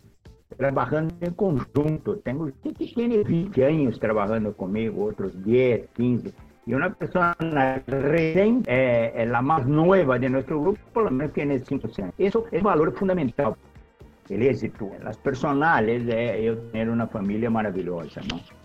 [0.57, 2.19] trabajando en conjunto.
[2.19, 6.33] Tengo gente que tiene 20 años trabajando conmigo, otros 10, 15.
[6.67, 7.35] Y una persona
[7.87, 12.15] recién, eh, la más nueva de nuestro grupo, por lo menos tiene 5 años.
[12.19, 13.55] Eso es valor fundamental.
[14.29, 18.60] El éxito, las personales, eh, yo tener una familia maravillosa, ¿no?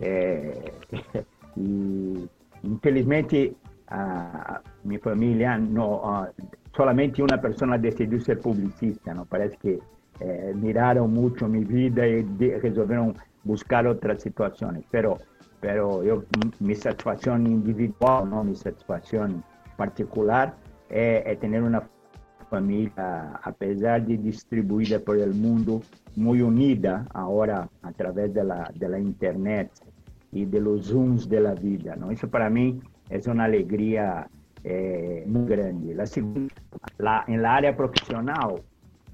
[0.00, 0.72] Eh,
[1.56, 2.28] y
[2.62, 3.54] infelizmente
[3.90, 6.30] uh, ah, mi familia no, ah,
[6.74, 9.24] solamente una persona decidió este ser publicista, ¿no?
[9.24, 9.78] Parece que
[10.20, 15.18] eh, miraron mucho mi vida y de, resolvieron buscar otras situaciones, pero,
[15.60, 16.24] pero yo,
[16.60, 18.44] mi satisfacción individual, ¿no?
[18.44, 19.42] mi satisfacción
[19.76, 20.54] particular
[20.90, 21.88] es, es tener una
[22.50, 25.80] familia, a pesar de distribuida por el mundo,
[26.16, 29.70] muy unida ahora a través de la, de la internet,
[30.32, 31.96] y de los zooms de la vida.
[31.96, 32.10] ¿no?
[32.10, 34.28] Eso para mí es una alegría
[34.64, 35.94] eh, muy grande.
[35.94, 36.54] La segunda,
[36.98, 38.62] la, en la área profesional,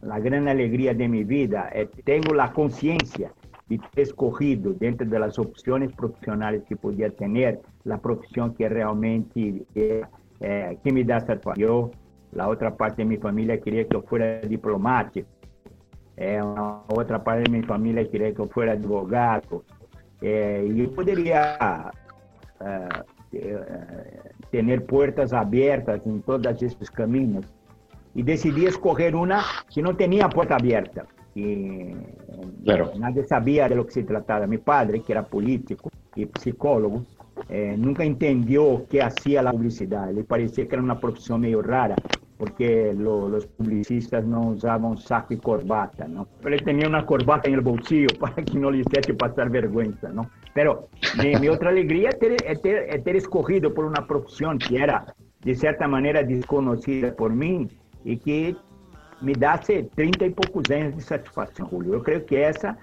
[0.02, 3.33] la gran alegría de mi vida, eh, tengo la conciencia
[3.68, 10.05] de ter escorrido dentro das opções profissionais que podia ter, a profissão que realmente é,
[10.40, 11.90] é, que me dá satisfação.
[12.38, 15.29] A outra parte da minha família queria que eu fosse diplomático.
[16.16, 19.64] É, uma outra parte da minha família queria que eu fosse advogado.
[20.22, 21.90] É, e eu poderia
[22.61, 23.05] uh,
[24.50, 27.46] ter portas abertas em todos esses caminhos.
[28.14, 31.07] E decidi escolher uma que não tinha porta aberta.
[31.37, 31.94] E
[32.64, 32.98] claro.
[32.98, 34.46] nadie sabia de lo que se tratava.
[34.46, 37.05] Meu padre, que era político e psicólogo,
[37.50, 40.12] eh, nunca entendeu o que fazia a publicidade.
[40.12, 41.96] Ele parecia que era uma profissão meio rara,
[42.38, 46.27] porque lo, os publicistas não usavam saco e corbata, não?
[46.44, 50.27] Ele tinha uma corbata no bolsillo para que não lhe fizesse passar vergonha, não?
[50.55, 55.07] Pero minha outra alegria é ter, ter, ter escorrido por uma profissão que era,
[55.40, 57.68] de certa maneira, desconhecida por mim
[58.05, 58.57] e que
[59.20, 61.94] me dá 30 e poucos anos de satisfação, Julio.
[61.94, 62.77] Eu creio que essa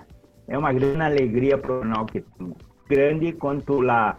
[0.47, 2.55] é uma grande alegria profissional que tenho.
[2.89, 4.17] Grande quanto a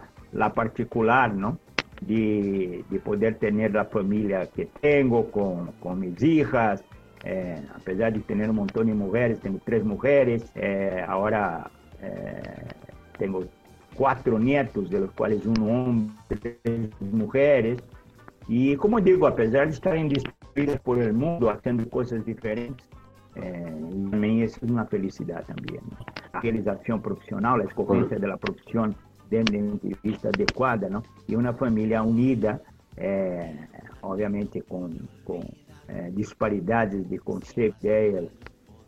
[0.49, 1.57] particular, não?
[2.07, 6.83] de, de poder tener la familia que tengo con, con mis hijas.
[7.23, 12.67] Eh, a pesar de tener un montón de mujeres, tengo tres mujeres, eh, ahora eh,
[13.17, 13.45] tengo
[13.95, 16.13] cuatro nietos, de los cuales un hombre,
[16.61, 17.81] tres mujeres.
[18.47, 22.87] Y como digo, a pesar de estar distribuidas por el mundo, haciendo cosas diferentes,
[23.35, 23.75] eh,
[24.11, 25.81] para mí es una felicidad también.
[26.31, 31.03] La realización profesional, la escogencia de la profesión profissão dentro de uma entrevista adequada, não?
[31.27, 32.61] e uma família unida,
[32.97, 33.53] é,
[34.01, 34.89] obviamente com,
[35.23, 35.41] com
[35.87, 38.29] é, disparidades de conceitos, ideias,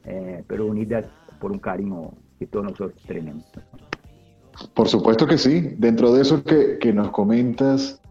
[0.06, 1.06] é, pero unidas
[1.40, 3.44] por um carinho que todos nós temos.
[4.74, 5.76] Por supuesto que sí.
[5.78, 8.02] Dentro de eso que, que nos comentas,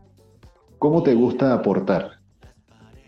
[0.78, 2.20] ¿Cómo te gusta aportar?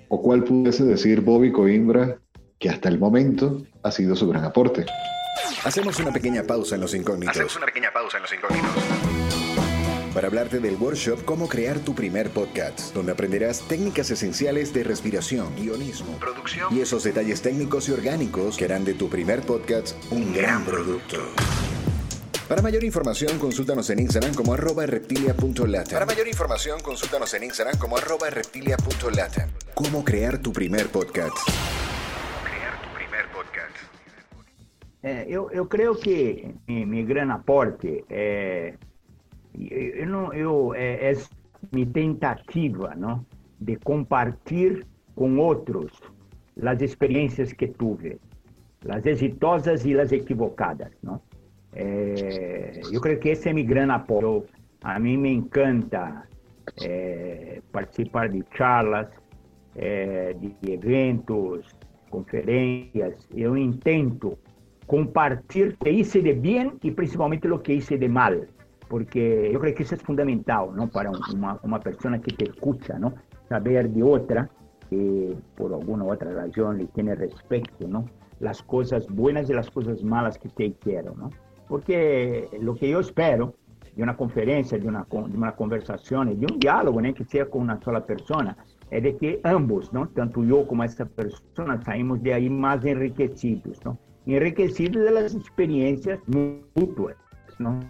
[0.08, 2.18] ¿O cuál pudiese decir Bobby Coimbra
[2.58, 4.86] que hasta el momento ha sido su gran aporte?
[5.64, 7.36] Hacemos una pequeña pausa en los incógnitos.
[7.36, 8.70] Hacemos una pequeña pausa en los incógnitos.
[10.14, 15.54] Para hablarte del workshop Cómo crear tu primer podcast, donde aprenderás técnicas esenciales de respiración,
[15.56, 20.32] guionismo, producción y esos detalles técnicos y orgánicos que harán de tu primer podcast un
[20.32, 21.18] gran producto.
[22.48, 25.92] Para mayor información, consúltanos en Instagram como arroba reptilia.lata.
[25.92, 29.48] Para mayor información, consúltanos en Instagram como arroba reptilia.lata.
[29.74, 31.36] ¿Cómo crear tu primer podcast?
[35.02, 38.74] É, eu, eu creio que meu grande aporte é,
[39.54, 43.24] eu não, eu, é, é tentativa não,
[43.60, 44.84] de compartilhar
[45.14, 45.90] com outros
[46.64, 48.18] as experiências que tive,
[48.88, 50.90] as exitosas e as equivocadas.
[51.02, 51.20] Não?
[51.72, 54.44] É, eu creio que esse é meu grande apoio.
[54.82, 56.28] A mim me encanta
[56.82, 59.08] é, participar de charlas,
[59.76, 61.66] é, de eventos,
[62.10, 63.14] conferências.
[63.34, 64.38] Eu intento
[64.88, 68.48] compartir que hice de bien y principalmente lo que hice de mal,
[68.88, 70.88] porque yo creo que eso es fundamental, ¿no?
[70.88, 73.12] Para una, una persona que te escucha, ¿no?
[73.50, 74.50] Saber de otra,
[74.88, 78.06] que por alguna otra razón le tiene respeto, ¿no?
[78.40, 81.30] Las cosas buenas y las cosas malas que te hicieron, ¿no?
[81.68, 83.54] Porque lo que yo espero
[83.94, 87.12] de una conferencia, de una, de una conversación, de un diálogo, ¿no?
[87.12, 88.56] Que sea con una sola persona,
[88.90, 90.08] es de que ambos, ¿no?
[90.08, 93.98] Tanto yo como esta persona saímos de ahí más enriquecidos, ¿no?
[94.28, 96.20] Enriquecidos das experiências
[96.76, 97.16] mútuas,
[97.58, 97.80] não?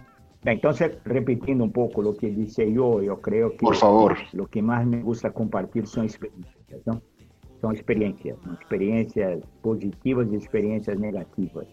[0.45, 0.71] Então,
[1.05, 4.17] repetindo um pouco o que disse eu, eu creio que Por favor.
[4.33, 6.81] o que mais me gusta compartilhar são experiências?
[7.59, 11.67] São experiências, experiências positivas e experiências negativas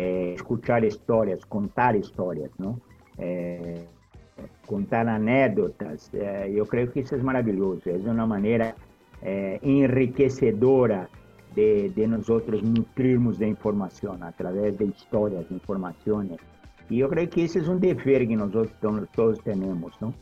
[0.00, 2.80] é, escutar histórias, contar histórias, não?
[3.18, 3.82] É,
[4.66, 6.10] contar anedotas.
[6.14, 7.82] É, eu creio que isso é maravilhoso.
[7.86, 8.74] É uma maneira
[9.62, 11.06] enriquecedora
[11.54, 16.36] de, de nós outros nutrirmos de informação através de histórias, informações.
[16.88, 18.50] E eu creio que esse é um dever que nós
[19.12, 20.12] todos, temos, não?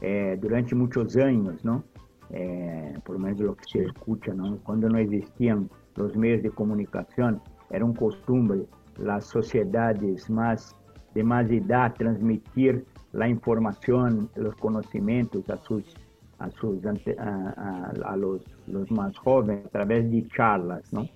[0.00, 1.82] É, durante muitos anos, não?
[2.30, 4.56] É, por menos o que se escuta, não?
[4.58, 5.68] Quando não existiam
[5.98, 7.40] os meios de comunicação,
[7.70, 8.66] era um costume
[8.98, 10.76] las sociedades más
[11.14, 15.84] de más edad transmitir la información, los conocimientos a sus
[16.42, 21.08] a, sus, a, a los, los, más jóvenes a través de charlas, ¿no?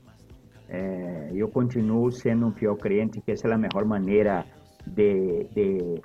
[0.68, 4.44] Eh, eu continuo sendo um fiel crente que essa é a melhor maneira
[4.84, 6.02] de, de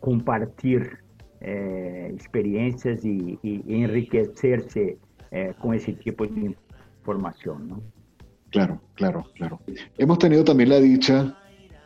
[0.00, 0.98] compartilhar
[1.40, 4.98] eh, experiências e, e enriquecer-se
[5.32, 6.56] eh, com esse tipo de
[7.00, 7.82] informação, não?
[8.52, 9.60] Claro, claro, claro.
[9.98, 11.36] Hemos tenido también la dicha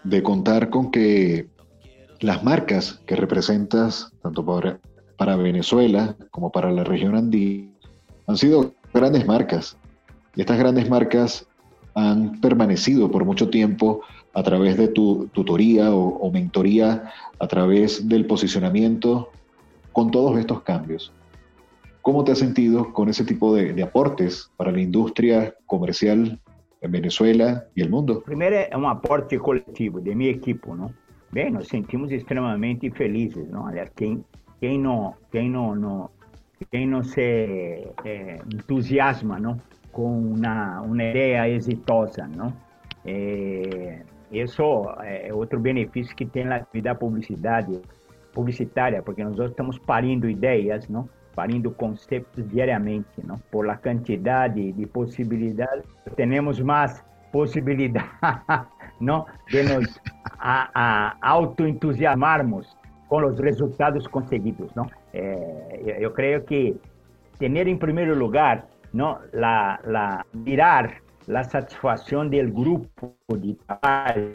[0.05, 1.49] de contar con que
[2.21, 4.79] las marcas que representas, tanto para,
[5.21, 7.69] para Venezuela como para la región andina,
[8.27, 9.77] han sido grandes marcas.
[10.35, 11.47] Y estas grandes marcas
[11.95, 14.01] han permanecido por mucho tiempo
[14.33, 19.29] a través de tu tutoría o, mentoría, a través del posicionamiento,
[19.93, 21.13] con todos estos cambios.
[22.01, 26.41] ¿Cómo te has sentido con ese tipo de, aportes para la industria comercial
[26.81, 28.23] en Venezuela y el mundo?
[28.25, 30.95] Primero es un aporte colectivo de mi equipo, ¿no?
[31.31, 33.67] Bem, nos sentimos extremamente felizes, ¿no?
[33.67, 34.25] Aliás, quem,
[34.61, 36.11] quem, não, quem, não, não,
[36.71, 37.21] quem não se
[38.05, 39.61] é, entusiasma, não?
[39.91, 42.53] Com uma, uma ideia exitosa, não?
[43.05, 44.63] É, isso
[45.03, 47.81] é outro benefício que tem na atividade publicidade,
[48.33, 51.09] publicitária, porque nós estamos parindo ideias, não?
[51.35, 53.39] parindo conceitos diariamente, não?
[53.51, 55.85] Por a quantidade de possibilidades,
[56.15, 57.03] temos mais
[57.33, 58.11] possibilidade,
[59.01, 59.25] não?
[59.49, 60.01] De nos
[61.23, 62.77] autoentusiasmarmos
[63.11, 64.89] com os resultados conseguidos, não?
[65.13, 66.77] É, eu creio que
[67.39, 74.33] ter em primeiro lugar, não, la, la mirar a satisfação do grupo de trabalho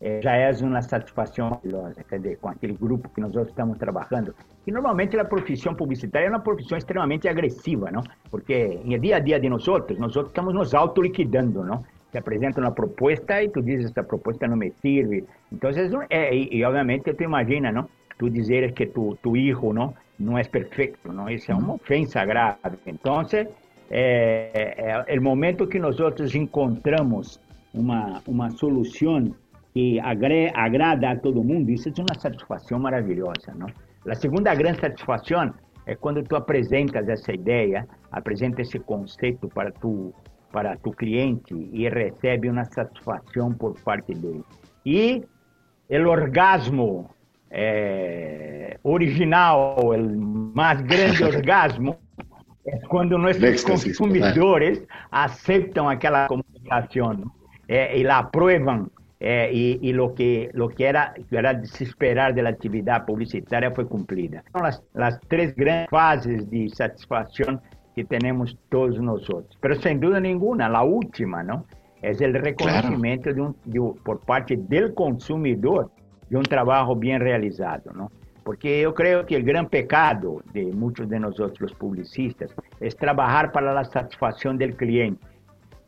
[0.00, 4.34] é, já é uma satisfação maravilhosa, quer dizer, com aquele grupo que nós estamos trabalhando.
[4.66, 8.02] E normalmente a profissão publicitária é uma profissão extremamente agressiva, não?
[8.28, 9.64] Porque no dia a dia de nós,
[9.98, 11.84] nós estamos nos autoliquidando, não?
[12.12, 15.24] Te apresenta uma proposta e tu dizes essa proposta não me serve.
[15.50, 15.70] Então,
[16.10, 17.88] é, e, e, obviamente tu imagina, não?
[18.18, 19.94] Tu dizeres que tu, tu hijo, não?
[20.18, 21.28] Não é perfeito, não?
[21.28, 22.58] Isso é uma ofensa grave.
[22.86, 23.24] Então,
[23.90, 25.96] é, é, o momento que nós
[26.34, 27.40] encontramos
[27.72, 29.34] uma, uma solução
[29.72, 33.68] que agre, agrada a todo mundo, isso é uma satisfação maravilhosa, não?
[34.06, 35.54] A segunda grande satisfação
[35.86, 40.12] é quando tu apresentas essa ideia, apresenta esse conceito para tu
[40.52, 44.44] para tu cliente e recebe uma satisfação por parte dele.
[44.84, 45.24] E
[45.90, 47.10] o orgasmo
[47.50, 51.98] é, original, o mais grande orgasmo,
[52.66, 57.30] é quando nossos consumidores aceitam aquela comunicação
[57.68, 58.88] é, e la aprovam
[59.18, 63.70] é, e, e lo que lo que era, era de se esperar da atividade publicitária
[63.72, 64.42] foi cumprida.
[64.50, 67.60] São as, as três grandes fases de satisfação
[67.94, 69.26] que temos todos nós.
[69.62, 71.64] Mas, sem dúvida nenhuma, a última, não?
[72.02, 73.54] É o reconhecimento claro.
[73.70, 75.90] de um, de por parte do consumidor
[76.28, 78.10] de um trabalho bem realizado, não?
[78.44, 83.52] Porque eu creio que o grande pecado de muitos de nós outros publicistas é trabalhar
[83.52, 85.20] para a satisfação do cliente.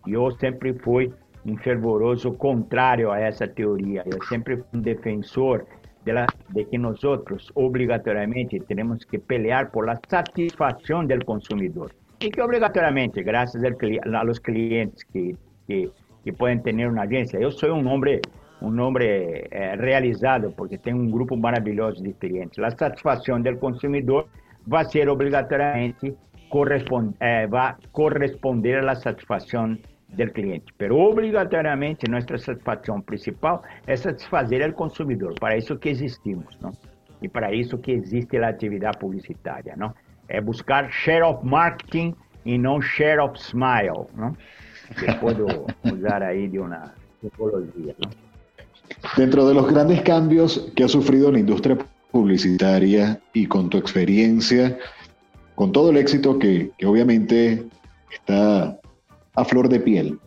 [0.07, 1.12] E eu sempre fui
[1.44, 4.05] um fervoroso contrário a essa teoria.
[4.07, 5.66] Eu sempre fui um defensor
[6.05, 11.94] de, la, de que nosotros obrigatoriamente tenemos que pelear por la satisfacción del consumidor.
[12.20, 15.36] Y que obligatoriamente, gracias a los clientes que,
[15.66, 15.90] que,
[16.32, 18.22] pueden tener una agencia, yo soy un hombre,
[18.61, 22.57] un hombre eh, realizado porque tengo un grupo maravilloso de clientes.
[22.59, 24.26] La satisfacción del consumidor
[24.72, 26.14] va a ser obrigatoriamente
[26.48, 29.80] correspond, eh, va corresponder a la satisfacción
[30.16, 30.72] del cliente.
[30.76, 35.34] Pero obrigatoriamente nuestra satisfação principal é satisfazer o consumidor.
[35.38, 36.72] Para isso que existimos, não?
[37.22, 39.94] E para isso que existe a atividade publicitária, não?
[40.28, 44.36] É buscar share of marketing e não share of smile, não?
[44.98, 45.46] Que puedo
[45.92, 48.10] usar aí de uma tipologia, não?
[49.16, 51.78] Dentro de los grandes cambios que ha sufrido la industria
[52.12, 54.76] publicitaria y con tu experiencia,
[55.54, 57.64] con todo el éxito que, que obviamente
[58.12, 58.78] está
[59.35, 60.18] a flor de piel.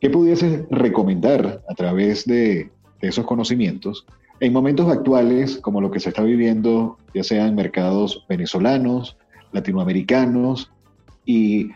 [0.00, 4.06] ¿Qué pudieses recomendar a través de, esos conocimientos
[4.40, 9.16] en momentos actuales como lo que se está viviendo, ya sea en mercados venezolanos,
[9.52, 10.72] latinoamericanos,
[11.24, 11.70] y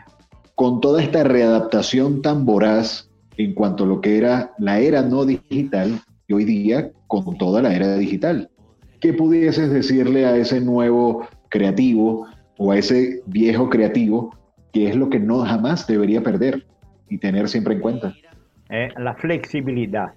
[0.57, 5.25] con toda esta readaptación tan voraz en cuanto a lo que era la era no
[5.25, 8.51] digital y hoy día con toda la era digital?
[9.01, 12.27] ¿Qué pudieses decirle a ese nuevo creativo
[12.59, 14.31] o a ese viejo creativo
[14.73, 16.67] que es lo que no jamás debería perder
[17.09, 18.15] y tener siempre en cuenta.
[18.71, 20.15] Eh, la flexibilidad.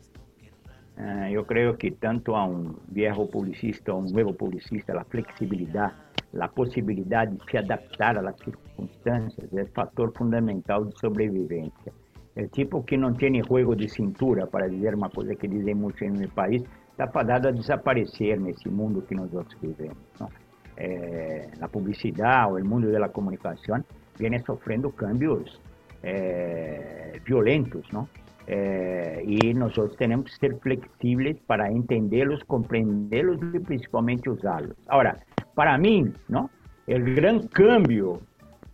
[0.97, 5.91] Eh, yo creo que tanto a un viejo publicista, a un nuevo publicista, la flexibilidad,
[6.31, 11.91] la posibilidad de se adaptar a las circunstancias es factor fundamental de sobrevivencia.
[12.35, 16.05] El tipo que no tiene juego de cintura, para decir una cosa que dicen mucho
[16.05, 19.97] en mi país, está fadado a desaparecer en ese mundo que nosotros vivimos.
[20.19, 20.29] ¿no?
[20.77, 23.85] Eh, la publicidad o el mundo de la comunicación
[24.17, 25.61] vem sofrendo cambios
[26.03, 28.07] é, violentos, não?
[28.47, 34.75] É, e nós temos que ser flexíveis para entendê-los, compreendê-los e principalmente usá-los.
[34.87, 35.17] Agora,
[35.55, 36.47] para mim, não?
[36.87, 38.21] o grande câmbio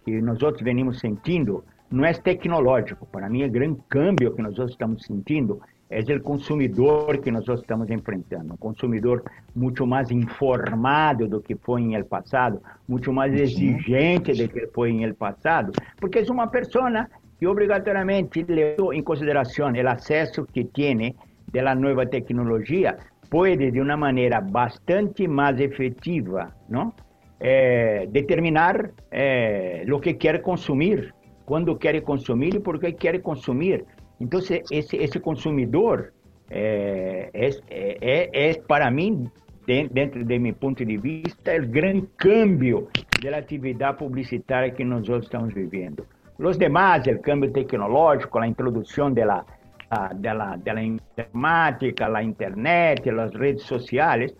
[0.03, 3.05] que nós outros venimos sentindo não é tecnológico.
[3.05, 5.61] Para mim, o grande câmbio que nós estamos sentindo
[5.91, 8.53] é o consumidor que nós estamos enfrentando.
[8.53, 9.23] Um consumidor
[9.53, 14.91] muito mais informado do que foi em el passado, muito mais exigente do que foi
[14.91, 20.63] em el passado, porque é uma pessoa que obrigatoriamente levou em consideração o acesso que
[20.65, 21.15] tem
[21.51, 22.97] de la nueva tecnología
[23.31, 26.93] puede de una manera bastante más efectiva, ¿no?
[27.39, 31.13] Eh, determinar eh, lo que quiere consumir,
[31.45, 33.85] cuándo quiere consumir y por qué quiere consumir.
[34.21, 36.13] Entonces, ese, ese consumidor
[36.51, 39.27] eh, es, es, para mí,
[39.65, 42.87] dentro de mi punto de vista, el gran cambio
[43.19, 46.05] de la actividad publicitaria que nosotros estamos viviendo.
[46.37, 53.63] Los demás, el cambio tecnológico, la, de la, de la informática, la internet, las redes
[53.63, 54.35] sociales,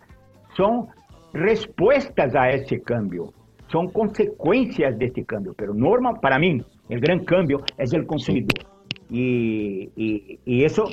[0.56, 0.86] son
[1.32, 3.32] respuestas a ese cambio,
[3.66, 5.54] son consecuencias de este cambio.
[5.56, 8.71] Pero norma, para mí, el gran cambio es el consumidor.
[9.12, 10.88] Y, y, y eso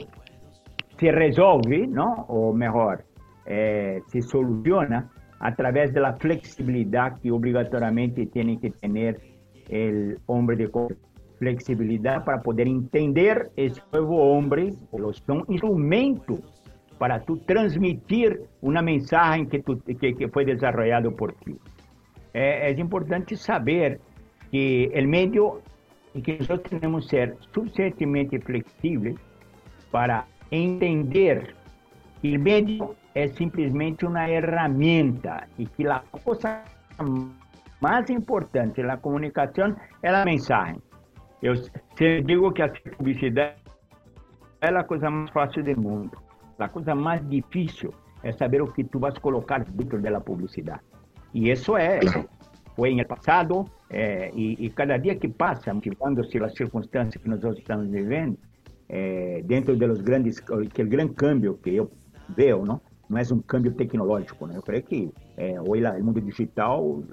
[1.00, 2.26] se resolve, ¿no?
[2.28, 3.06] O mejor,
[3.46, 5.10] eh, se soluciona
[5.40, 9.22] a través de la flexibilidad que obligatoriamente tiene que tener
[9.70, 10.70] el hombre de
[11.38, 16.42] flexibilidad para poder entender esse novo homem, eles são instrumentos
[17.00, 21.56] para tu transmitir uma mensagem que, tu, que, que foi desenvolvado por ti.
[22.34, 24.02] É, é, importante saber
[24.52, 25.62] que o meio
[26.16, 29.16] e que nós temos que ser suficientemente flexíveis
[29.92, 31.56] para entender
[32.22, 36.64] que o meio é simplesmente uma ferramenta e que a coisa
[37.82, 40.82] mais importante na comunicação é a mensagem.
[41.42, 43.56] Eu sempre digo que a publicidade
[44.62, 46.18] é a coisa mais fácil do mundo.
[46.58, 50.82] A coisa mais difícil é saber o que tu vas colocar dentro da publicidade.
[51.34, 52.00] E isso é,
[52.76, 57.44] foi no passado, é, e, e, cada dia que passa, motivando-se as circunstâncias que nós
[57.58, 58.38] estamos vivendo,
[58.88, 61.92] é, dentro dos grandes, aquele grande câmbio que eu
[62.30, 62.82] vejo, não?
[63.10, 64.58] não é um câmbio tecnológico, né?
[64.58, 67.04] Eu creio que é, hoje o mundo digital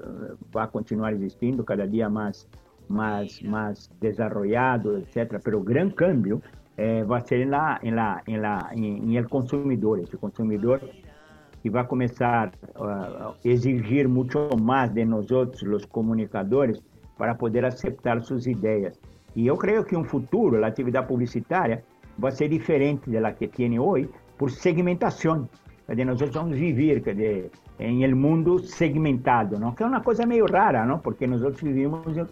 [0.52, 2.46] vai continuar existindo cada dia mais
[2.88, 6.40] más, más desarrollado, etcétera, pero gran cambio
[6.76, 10.80] eh, va a ser en, la, en, la, en, la, en, el consumidor, ese consumidor
[11.66, 16.80] que va a comenzar a exigir mucho más de nosotros, los comunicadores,
[17.18, 19.00] para poder aceptar sus ideas.
[19.34, 21.82] Y yo creo que un futuro, la actividad publicitaria,
[22.22, 25.48] va a ser diferente de la que tiene hoy por segmentación.
[25.88, 27.02] nosotros vamos a vivir
[27.78, 29.74] en el mundo segmentado, ¿no?
[29.74, 31.02] que es una cosa medio rara, ¿no?
[31.02, 32.28] porque nosotros vivimos en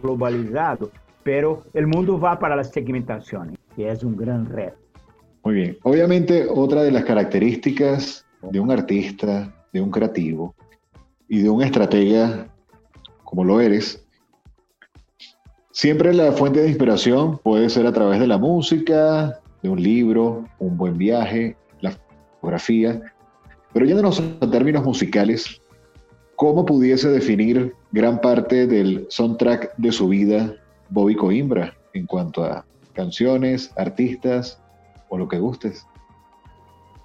[0.00, 0.90] globalizado,
[1.22, 4.77] pero el mundo va para las segmentaciones, que es un gran reto.
[5.48, 5.78] Muy bien.
[5.82, 10.54] Obviamente, otra de las características de un artista, de un creativo
[11.26, 12.54] y de un estratega
[13.24, 14.06] como lo eres,
[15.70, 20.44] siempre la fuente de inspiración puede ser a través de la música, de un libro,
[20.58, 23.00] un buen viaje, la fotografía.
[23.72, 25.62] Pero yéndonos a términos musicales,
[26.36, 30.54] ¿cómo pudiese definir gran parte del soundtrack de su vida
[30.90, 34.60] Bobby Coimbra en cuanto a canciones, artistas
[35.08, 35.86] o lo que gustes.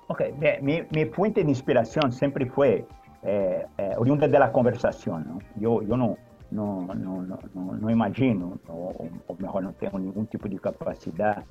[0.08, 0.22] Ok,
[0.62, 2.86] mi, fuente de inspiración siempre fue
[3.24, 5.42] eh, eh, oriunda de la conversación.
[5.56, 6.18] Yo, yo no,
[6.52, 9.08] no, no, no, no imagino, o,
[9.40, 11.44] mejor no tengo ningún tipo de capacidad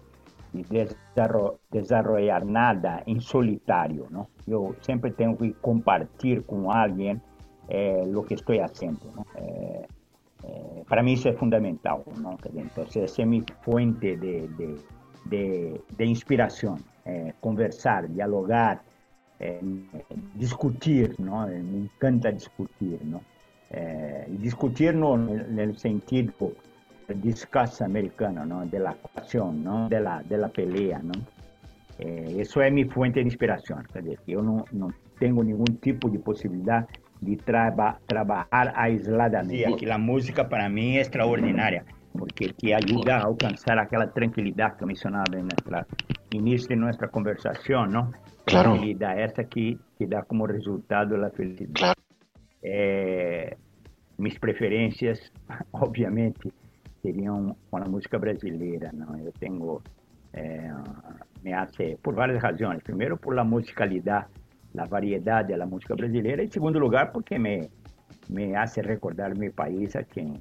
[0.53, 0.95] de
[1.71, 4.07] desarrollar nada en solitario.
[4.11, 4.29] ¿no?
[4.47, 7.23] Yo siempre tengo que compartir con alguien
[7.69, 9.01] eh, lo que estoy haciendo.
[9.17, 9.25] ¿no?
[10.89, 12.03] Para mí eso es fundamental.
[12.21, 12.37] ¿no?
[12.55, 14.77] Entonces, es mi fuente de,
[15.25, 16.83] de, de inspiración.
[17.05, 18.81] Eh, conversar, dialogar,
[19.41, 19.61] eh,
[20.35, 21.15] discutir.
[21.19, 21.47] ¿no?
[21.47, 23.01] me encanta discutir.
[23.05, 23.21] ¿no?
[24.29, 26.53] discutir no, en el sentido
[27.09, 28.67] discuss americano, ¿no?
[28.67, 29.89] de la actuación, ¿no?
[29.89, 31.01] de, la, de la pelea.
[31.03, 31.13] ¿no?
[31.99, 33.87] eso es mi fuente de inspiración.
[33.95, 36.87] Es decir, yo no, no tengo ningún tipo de posibilidad
[37.23, 39.69] de traba, trabalhar aisladamente.
[39.69, 44.77] Sí, que a música para mim é extraordinária, porque te ajuda a alcançar aquela tranquilidade
[44.77, 48.11] que eu mencionava no início de nossa conversação, não?
[48.47, 48.71] Claro.
[48.71, 51.75] Tranquilidade essa que, que dá como resultado a felicidade.
[51.75, 52.01] Claro.
[52.65, 53.57] É,
[54.19, 55.33] minhas preferências,
[55.73, 56.53] obviamente,
[57.03, 59.19] seriam com a música brasileira, não?
[59.19, 59.81] Eu tenho
[60.33, 60.71] é,
[61.43, 62.83] me hace por várias razões.
[62.83, 64.27] Primeiro, por la musicalidade
[64.75, 66.43] la variedad de la música brasileña.
[66.43, 67.69] Y en segundo lugar, porque me,
[68.29, 70.39] me hace recordar mi país en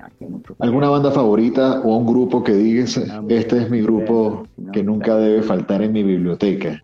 [0.59, 2.97] ¿Alguna banda favorita o un grupo que digas,
[3.30, 6.82] este es mi grupo que nunca debe faltar en mi biblioteca?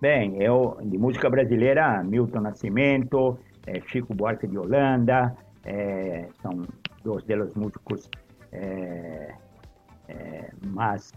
[0.00, 5.36] Bem, eu, de música brasileira, Milton Nascimento, eh, Chico Buarque de Holanda,
[5.66, 6.66] eh, são
[7.04, 8.08] dois dos músicos
[8.52, 9.34] eh,
[10.72, 11.12] mais,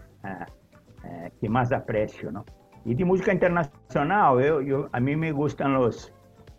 [1.40, 2.44] que mais aprecio, não?
[2.86, 6.12] Y de música internacional, eu, eu, a mí me gustan los,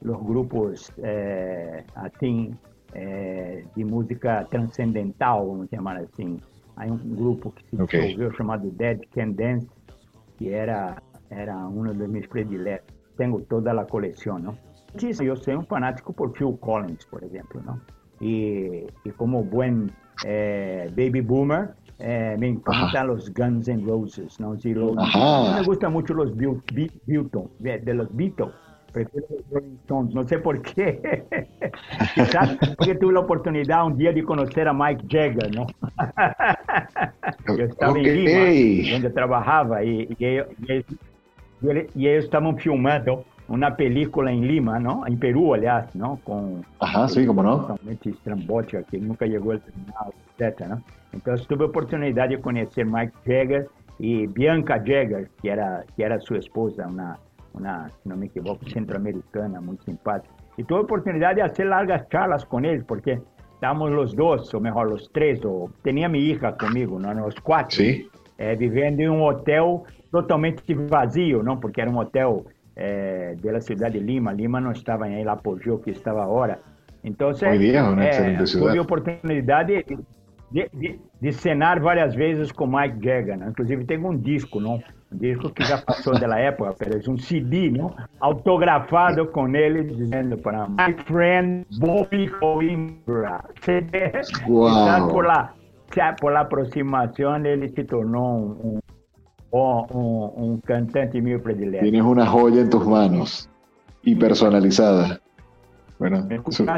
[0.05, 2.55] los grupos eh, assim,
[2.93, 6.39] eh, de música transcendental, vamos chamar assim.
[6.77, 8.17] Há um grupo que se okay.
[8.37, 9.67] chamado Dead Can Dance,
[10.37, 12.93] que era, era uno de mis prediletos.
[13.17, 14.57] Tengo toda a coleção, não?
[15.23, 17.79] Eu sou um fanático por Phil Collins, por exemplo, não?
[18.21, 19.87] E, e como bom
[20.23, 24.57] eh, baby boomer, eh, me encantan los Guns N' Roses, ¿no?
[24.59, 28.53] Sí, los, me gustan mucho los Beatles, de los Beatles.
[28.95, 31.25] Prefiero los Rolling Stones, no sé por qué.
[32.15, 35.67] Quizás porque tuve la oportunidad un día de conocer a Mike Jagger, ¿no?
[37.57, 38.07] Yo estaba okay.
[38.07, 40.47] en Lima, donde trabajaba, y, y, ellos,
[41.93, 45.05] y ellos estaban filmando una película en Lima, ¿no?
[45.05, 46.17] En Perú, aliás, ¿no?
[46.23, 47.67] Con, Ajá, sí, como no.
[47.67, 50.81] Totalmente estrambótica, que nunca llegó al final, etc., ¿no?
[51.11, 53.67] Entonces tuve oportunidad de conocer Mike Jagger
[53.99, 57.19] y Bianca Jagger, que era, que era su esposa, una,
[57.55, 60.33] una, si no me equivoco, centroamericana, muy simpática.
[60.57, 63.19] Y tuve oportunidad de hacer largas charlas con él, porque
[63.53, 67.13] estábamos los dos, o mejor, los tres, o tenía mi hija conmigo, ¿no?
[67.13, 67.77] Los cuatro.
[67.77, 68.07] Sí.
[68.37, 69.79] Eh, viviendo en un hotel
[70.11, 71.59] totalmente vazio, ¿no?
[71.59, 72.43] Porque era un hotel
[72.75, 74.33] eh, de la ciudad de Lima.
[74.33, 76.59] Lima no estaba en el apogeo que estaba ahora.
[77.03, 79.85] Entonces, Hoy día, una eh, tuve oportunidad de,
[80.51, 83.37] de, de, de, cenar várias vezes com Mike Jagger.
[83.37, 83.47] Né?
[83.49, 84.81] Inclusive, tem um disco, não?
[85.15, 87.93] Um disco que já passou da época, mas um CD não?
[88.19, 93.43] autografado com ele, dizendo para My friend Bobby Coimbra.
[94.47, 95.07] Uau.
[95.09, 95.53] Por la,
[96.19, 98.79] por la aproximação, ele se tornou um,
[99.51, 101.83] o un, cantante mío predilecto.
[101.83, 103.49] Tienes una joya en tus manos
[104.03, 105.21] y personalizada.
[105.97, 106.77] Bueno, súper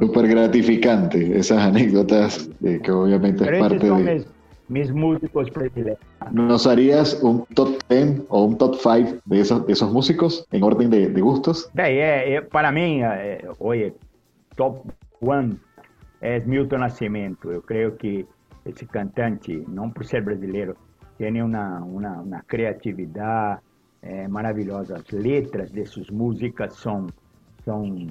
[0.00, 4.26] super gratificante esas anécdotas eh, que obviamente es parte de...
[4.68, 6.06] Mis, músicos predilectos.
[6.30, 10.90] ¿Nos harías un top 10 o un top 5 de esos, esos músicos en orden
[10.90, 11.70] de, gustos?
[12.52, 13.94] para mí, eh, oye,
[14.56, 14.84] top
[15.20, 15.56] 1
[16.20, 17.52] es Milton Nascimento.
[17.52, 18.26] Yo creo que
[18.64, 20.76] ese cantante, no por ser brasileiro,
[21.16, 23.60] tem uma, uma, uma criatividade
[24.02, 24.96] é, maravilhosa.
[24.96, 27.06] As letras dessas músicas são,
[27.64, 28.06] são,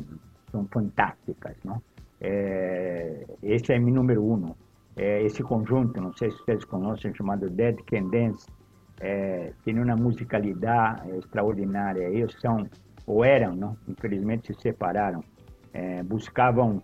[0.51, 1.55] são fantásticas.
[1.64, 1.82] Não?
[2.20, 4.53] É, esse é meu número um.
[4.98, 8.48] É, esse conjunto, não sei se vocês conhecem, chamado Dead Can Dance,
[9.00, 12.10] é, tem uma musicalidade extraordinária.
[12.10, 12.68] Eles são,
[13.06, 13.78] ou eram, não?
[13.88, 15.24] infelizmente se separaram,
[15.74, 16.82] é, buscavam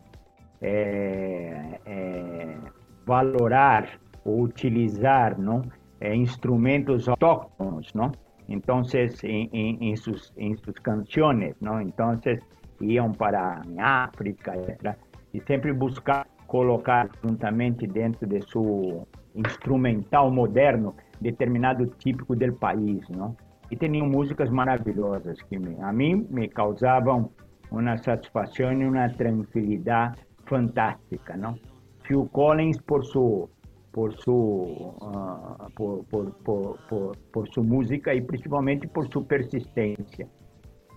[0.62, 2.58] é, é,
[3.06, 5.64] valorar ou utilizar não?
[6.04, 8.12] eh, instrumentos autóctonos, ¿no?
[8.50, 11.80] Entonces, en, en, en, sus, en sus canciones, ¿no?
[11.80, 12.42] Entonces,
[12.82, 14.98] iam para África, etc.
[15.34, 23.36] E sempre buscar colocar juntamente dentro de seu instrumental moderno determinado típico do país, não?
[23.72, 27.32] E tinham músicas maravilhosas que me, a mim me causavam
[27.72, 31.58] uma satisfação e uma tranquilidade fantástica, não?
[32.04, 33.50] Phil Collins por sua
[33.92, 40.28] por su, uh, por, por, por, por, su música y principalmente por su persistencia.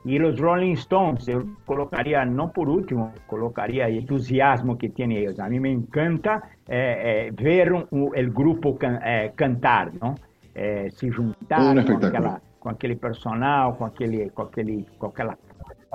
[0.07, 5.41] Y los Rolling Stones, yo colocaría, no por último, colocaría el entusiasmo que tienen ellos.
[5.41, 10.15] A mí me encanta eh, eh, ver un, el grupo can, eh, cantar, ¿no?
[10.55, 15.37] se juntar con, com aquele personal, com aquele, com aquele, com aquela,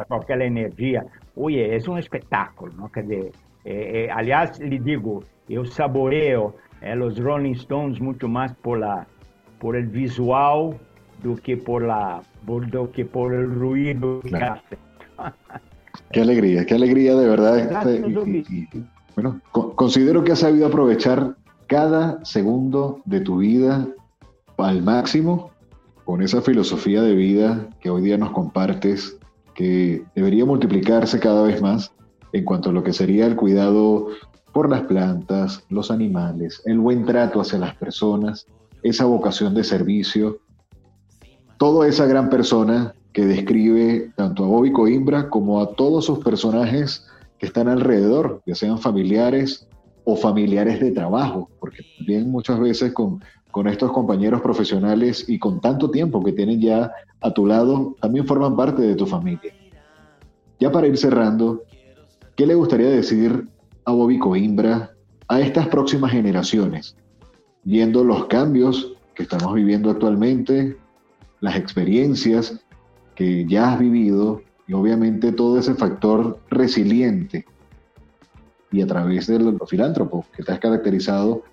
[0.07, 1.05] com aquela energia.
[1.36, 2.89] Oye, é um espetáculo, não?
[2.89, 3.32] Quer dizer,
[4.14, 9.07] aliás, lhe digo, eu saboreio é, os Rolling Stones muito mais por la,
[9.59, 10.76] por el visual
[11.24, 14.61] do que por la do que por el ruido claro.
[14.69, 14.76] que
[15.17, 15.34] hace.
[16.11, 17.86] Qué alegría, qué alegría de verdad.
[18.26, 18.67] Y, y,
[19.15, 21.36] bueno, co considero que has sabido aprovechar
[21.67, 23.88] cada segundo de tu vida
[24.57, 25.51] al máximo
[26.05, 29.17] con esa filosofía de vida que hoy día nos compartes,
[29.53, 31.93] que debería multiplicarse cada vez más
[32.34, 34.07] en cuanto a lo que sería el cuidado
[34.53, 38.47] por las plantas, los animales, el buen trato hacia las personas,
[38.84, 40.39] esa vocación de servicio,
[41.62, 47.05] toda esa gran persona que describe tanto a Bobby Coimbra como a todos sus personajes
[47.38, 49.68] que están alrededor, ya sean familiares
[50.03, 55.62] o familiares de trabajo, porque también muchas veces con, con estos compañeros profesionales y con
[55.62, 56.91] tanto tiempo que tienen ya
[57.22, 59.53] a tu lado, también forman parte de tu familia.
[60.59, 61.62] Ya para ir cerrando,
[62.36, 63.47] ¿qué le gustaría decir
[63.86, 64.95] a Bobby Coimbra,
[65.28, 66.95] a estas próximas generaciones,
[67.64, 70.80] viendo los cambios que estamos viviendo actualmente,
[71.41, 72.63] las experiencias
[73.15, 77.45] que ya has vivido y obviamente todo ese factor resiliente
[78.71, 81.43] y a través de los filántropos que te has caracterizado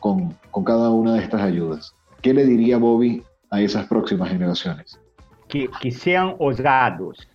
[0.00, 1.94] con, con cada una de estas ayudas.
[2.20, 5.00] ¿Qué le diría Bobby a esas próximas generaciones?
[5.48, 7.26] Que, que sean osados,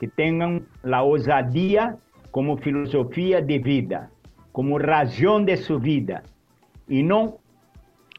[0.00, 1.96] que tengan la osadía
[2.32, 4.10] como filosofia de vida,
[4.50, 6.22] como razão de sua vida.
[6.88, 7.38] E não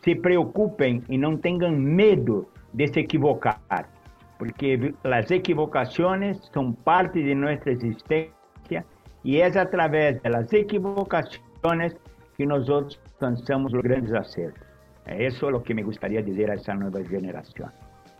[0.04, 3.90] se preocupem e não tenham medo de se equivocar,
[4.38, 8.86] porque as equivocações são parte de nossa existência
[9.24, 11.96] e é através das equivocações
[12.36, 14.62] que nós alcançamos os grandes acertos.
[15.06, 17.70] É isso o que me gostaria de dizer a essa nova geração.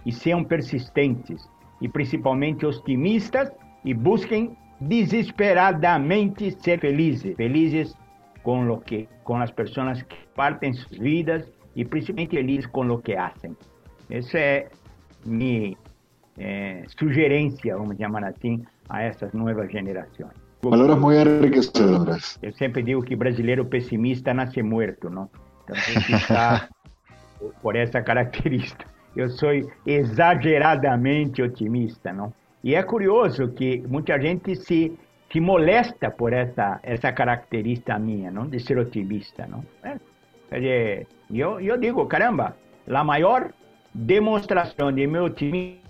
[0.06, 1.50] E sejam persistentes
[1.82, 3.52] e principalmente otimistas
[3.84, 7.94] e busquem desesperadamente ser felizes, felizes
[8.42, 13.00] com o que, com as pessoas que partem suas vidas e principalmente felizes com o
[13.00, 13.58] que fazem.
[14.10, 14.70] Essa é
[15.26, 15.76] minha
[16.38, 20.46] é, sugerência, vamos chamar assim, a essas novas gerações.
[20.62, 22.40] Palabras muy enriquecedoras.
[22.42, 25.30] Eu sempre digo que brasileiro pessimista nasce morto, não?
[25.64, 25.76] Então,
[26.18, 26.70] estar
[27.62, 28.86] por essa característica.
[29.16, 29.52] Eu sou
[29.86, 32.34] exageradamente otimista, não?
[32.64, 34.98] E é curioso que muita gente se,
[35.32, 38.48] se molesta por essa, essa característica minha, não?
[38.48, 39.64] De ser otimista, não?
[39.84, 39.98] É,
[40.52, 42.58] dizer, eu, eu digo, caramba,
[42.90, 43.54] a maior
[43.96, 45.82] demonstración de mi optimismo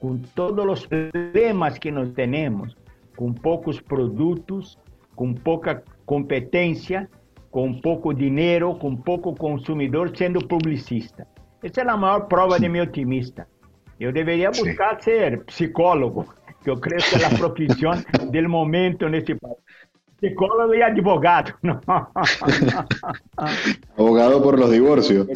[0.00, 2.76] con todos los problemas que nos tenemos,
[3.16, 4.78] con pocos productos,
[5.14, 7.08] con poca competencia,
[7.50, 11.26] con poco dinero, con poco consumidor, siendo publicista.
[11.62, 12.62] Esa es la mayor prueba sí.
[12.62, 13.48] de mi optimista.
[13.98, 19.14] Yo debería buscar ser psicólogo, que yo creo que es la profesión del momento en
[19.14, 19.56] este país.
[20.20, 21.52] Psicólogo y advogado.
[21.62, 21.80] No.
[23.98, 25.26] Abogado por los divorcios.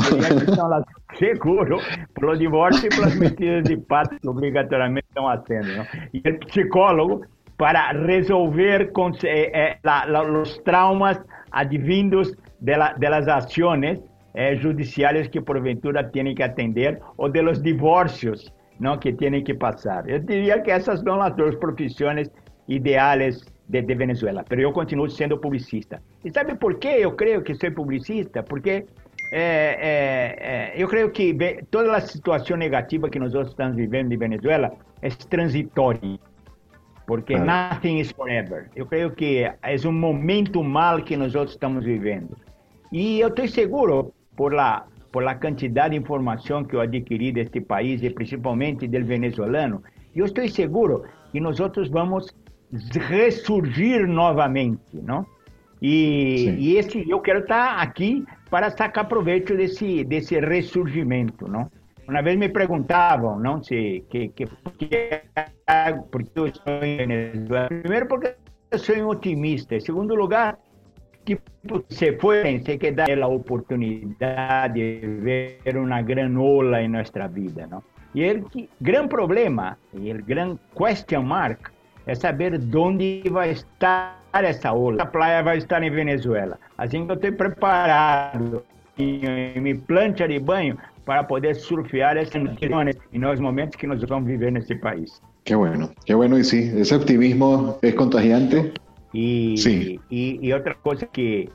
[1.19, 1.79] Seguro,
[2.15, 5.77] por los divorcios y por las metidas de patas que obrigatoriamente están haciendo.
[5.77, 5.85] ¿no?
[6.13, 7.23] Y el psicólogo
[7.57, 11.21] para resolver con, eh, eh, la, la, los traumas
[11.51, 14.01] advindos de, la, de las acciones
[14.33, 18.99] eh, judiciales que porventura tienen que atender o de los divorcios ¿no?
[18.99, 20.07] que tienen que pasar.
[20.07, 22.31] Yo diría que esas son las dos profesiones
[22.67, 26.03] ideales de, de, Venezuela, pero eu continuo sendo publicista.
[26.25, 28.43] E sabe por que eu creio que sou publicista?
[28.43, 28.85] Porque
[29.33, 29.45] é,
[29.93, 31.37] é, é, eu creio que
[31.71, 36.19] toda a situação negativa que nós estamos vivendo em Venezuela é transitória,
[37.07, 37.71] porque ah.
[37.73, 38.69] nothing is forever.
[38.75, 39.57] Eu creio que é
[39.87, 42.37] um momento mal que nós estamos vivendo.
[42.91, 47.61] E eu estou seguro, por la, por la quantidade de informação que eu adquiri deste
[47.61, 49.81] país, e principalmente do venezuelano,
[50.15, 51.59] eu estou seguro que nós
[51.89, 52.35] vamos
[52.99, 55.27] ressurgir novamente, não?
[55.83, 61.71] E, e esse eu quero estar aqui para sacar proveito desse desse ressurgimento, não?
[62.07, 65.23] Uma vez me perguntavam, não, se que que porque,
[66.11, 67.69] porque eu estou em Venezuela.
[67.69, 68.35] Primeiro porque
[68.71, 69.77] eu sou um otimista.
[69.77, 70.59] Em segundo lugar,
[71.25, 71.39] que
[71.89, 77.83] se pueden, se que dar a oportunidade de ver uma granola em nossa vida, não?
[78.15, 78.45] E o
[78.81, 81.71] grande problema, e o grande question mark
[82.11, 85.01] é saber onde vai estar essa ola.
[85.01, 86.59] A praia vai estar em Venezuela.
[86.77, 88.65] Assim que eu estou preparado
[88.99, 94.03] em minha plancha de banho para poder surfear essas condições e nos momentos que nós
[94.03, 95.23] vamos viver nesse país.
[95.45, 98.73] Qué bueno, qué bueno y sí, ese optimismo es contagiante.
[99.13, 100.01] Y, sí.
[100.11, 101.49] y, y otra cosa que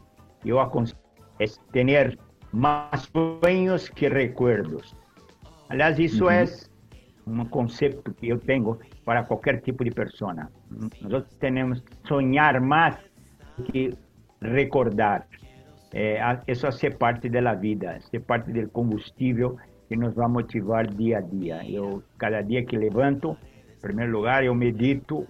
[0.45, 0.99] yo aconsejo
[1.39, 2.17] es tener
[2.53, 4.95] más sueños que recuerdos.
[5.67, 6.45] Aliás, isso é
[7.27, 10.51] um conceito que eu tenho para qualquer tipo de persona.
[11.01, 12.97] Nós temos que sonhar mais
[13.65, 13.93] que
[14.41, 15.27] recordar.
[15.93, 19.57] É, isso é ser parte da vida, ser parte do combustível
[19.87, 21.61] que nos vai motivar dia a dia.
[21.69, 23.37] Eu, cada dia que levanto,
[23.77, 25.25] em primeiro lugar, eu medito,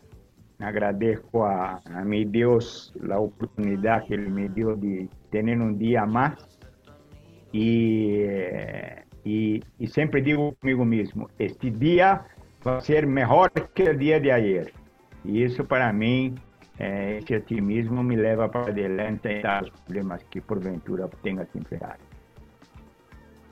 [0.60, 6.06] agradeço a, a meu Deus a oportunidade que Ele me deu de ter um dia
[6.06, 6.34] mais
[7.54, 8.26] e,
[9.26, 12.21] e, e sempre digo comigo mesmo, este dia
[12.63, 14.71] vai ser melhor que o dia de ayer.
[15.26, 16.36] E isso, para mim,
[16.78, 21.97] é, esse otimismo me leva para adelante os problemas que porventura tenha que enfrentar.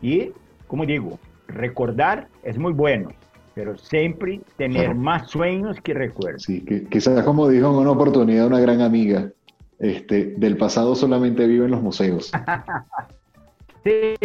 [0.04, 0.34] E,
[0.68, 3.10] como digo, recordar é muito bueno,
[3.56, 4.96] pero sempre ter claro.
[4.96, 6.44] más sueños que recuerdos.
[6.44, 9.32] Sí, que, quizás como dijo en una oportunidad una gran amiga,
[9.80, 12.32] este, del pasado solamente viven los museos.
[13.84, 14.16] sí,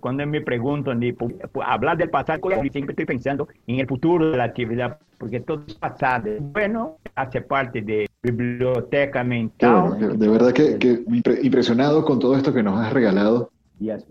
[0.00, 1.14] quando me perguntam de
[1.52, 6.30] falar do passado, eu sempre estou pensando em futuro da atividade, porque todo é passado.
[6.40, 9.98] Bueno, hace parte de biblioteca mental.
[9.98, 11.04] de, de, verdad que, que,
[11.42, 13.50] impresionado con todo esto que nos has regalado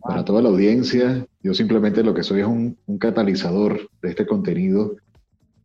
[0.02, 1.26] para toda la audiencia.
[1.44, 4.96] Yo simplemente lo que soy es un, un catalizador de este contenido,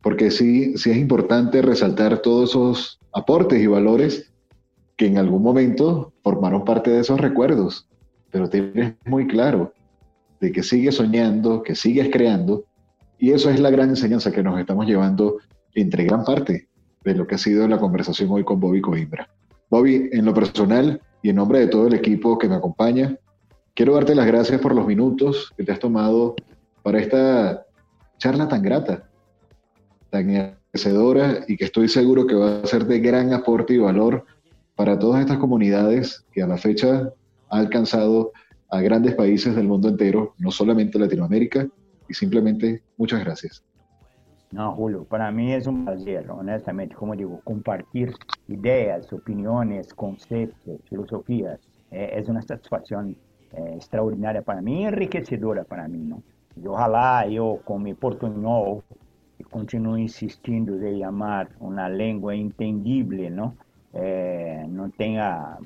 [0.01, 4.31] porque sí, sí es importante resaltar todos esos aportes y valores
[4.95, 7.87] que en algún momento formaron parte de esos recuerdos,
[8.31, 9.73] pero tienes muy claro
[10.39, 12.65] de que sigues soñando, que sigues creando,
[13.17, 15.37] y eso es la gran enseñanza que nos estamos llevando
[15.73, 16.67] entre gran parte
[17.03, 19.29] de lo que ha sido la conversación hoy con Bobby Coimbra.
[19.69, 23.17] Bobby, en lo personal y en nombre de todo el equipo que me acompaña,
[23.73, 26.35] quiero darte las gracias por los minutos que te has tomado
[26.83, 27.65] para esta
[28.17, 29.09] charla tan grata,
[30.09, 34.25] tan enriquecedora y que estoy seguro que va a ser de gran aporte y valor
[34.75, 37.11] para todas estas comunidades que a la fecha
[37.49, 38.31] ha alcanzado
[38.69, 41.67] a grandes países del mundo entero, no solamente Latinoamérica,
[42.09, 43.63] y simplemente muchas gracias.
[44.51, 48.13] No, Julio, para mí es un placer, honestamente, como digo, compartir
[48.47, 51.59] ideas, opiniones, conceptos, filosofías.
[51.91, 53.17] Eh, es una satisfacción
[53.53, 56.23] eh, extraordinaria para mí, enriquecedora para mí, ¿no?
[56.55, 58.83] Y ojalá yo con mi portuñol
[59.51, 63.55] continúe insistiendo de llamar una lengua entendible, ¿no?
[63.93, 65.57] Eh, no tenga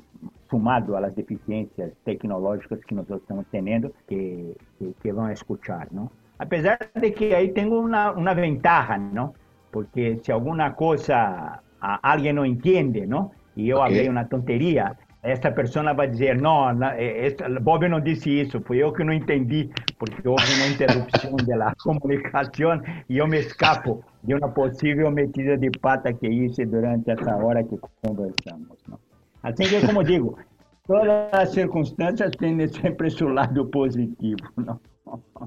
[0.49, 5.91] sumado a las deficiencias tecnológicas que nosotros estamos teniendo, que, que, que van a escuchar,
[5.91, 6.11] ¿no?
[6.37, 9.33] Apesar de que aí tenho uma, uma ventaja, não?
[9.71, 13.31] Porque se alguma coisa alguém não entende, não?
[13.55, 14.09] E eu okay.
[14.09, 19.03] uma tonteria, essa pessoa vai dizer, não, esta, Bob não disse isso, foi eu que
[19.03, 19.69] não entendi,
[19.99, 25.69] porque houve uma interrupção da comunicação e eu me escapo de uma possível metida de
[25.79, 28.77] pata que hice durante essa hora que conversamos.
[28.87, 28.97] Não?
[29.43, 30.37] Assim que, como digo,
[30.85, 34.41] todas as circunstâncias têm sempre seu lado positivo.
[34.57, 34.79] Não?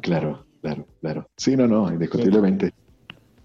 [0.03, 0.45] Claro.
[0.65, 1.27] Claro, claro.
[1.37, 2.73] Sí, no, no, indiscutiblemente.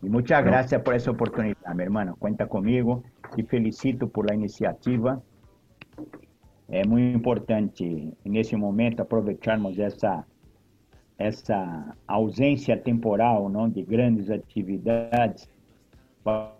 [0.01, 2.15] Y muchas gracias por esa oportunidad, mi hermano.
[2.17, 3.03] Cuenta conmigo
[3.35, 5.21] y felicito por la iniciativa.
[6.69, 10.25] Es muy importante en ese momento aprovecharmos esa,
[11.17, 13.67] esa ausencia temporal ¿no?
[13.67, 15.49] de grandes actividades
[16.23, 16.58] para,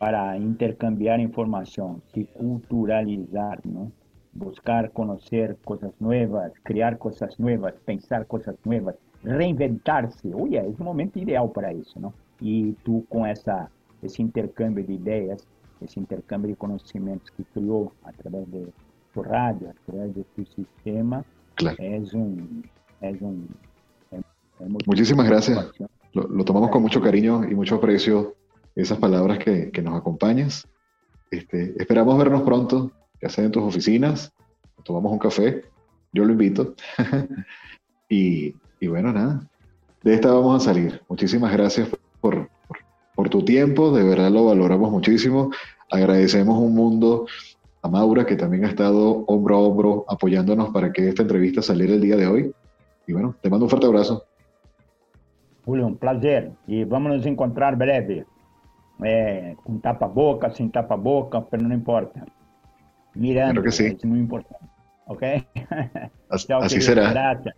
[0.00, 3.92] para intercambiar información y culturalizar, ¿no?
[4.32, 10.32] buscar conocer cosas nuevas, crear cosas nuevas, pensar cosas nuevas, reinventarse.
[10.32, 12.14] Oye, es un momento ideal para eso, ¿no?
[12.40, 13.68] Y tú con esa,
[14.00, 15.46] ese intercambio de ideas,
[15.82, 18.72] ese intercambio de conocimientos que creó a través de
[19.12, 21.22] tu radio, a través de tu sistema,
[21.56, 21.76] claro.
[21.78, 22.64] es un...
[23.02, 23.48] Es un
[24.10, 25.72] es Muchísimas gracias.
[26.14, 28.34] Lo, lo tomamos con mucho cariño y mucho aprecio
[28.74, 30.66] esas palabras que, que nos acompañas.
[31.30, 32.90] Este, esperamos vernos pronto,
[33.22, 34.32] ya sea en tus oficinas,
[34.82, 35.64] tomamos un café,
[36.12, 36.74] yo lo invito.
[38.08, 39.48] y, y bueno, nada,
[40.02, 41.00] de esta vamos a salir.
[41.08, 41.88] Muchísimas gracias
[42.20, 42.48] por,
[43.14, 45.50] por, tu tiempo, de verdad lo valoramos muchísimo.
[45.90, 47.26] Agradecemos un mundo
[47.82, 51.94] a Maura, que también ha estado hombro a hombro apoyándonos para que esta entrevista saliera
[51.94, 52.52] el día de hoy.
[53.06, 54.24] Y bueno, te mando un fuerte abrazo.
[55.64, 56.52] Julio, un placer.
[56.66, 58.24] Y vámonos a encontrar breve.
[59.04, 62.24] Eh, con tapa-boca, sin tapa-boca, pero no importa.
[63.14, 63.86] Mirando, claro que sí.
[63.86, 64.66] es muy importante.
[65.06, 65.22] ¿Ok?
[66.60, 67.10] Así será.
[67.10, 67.54] Gracias.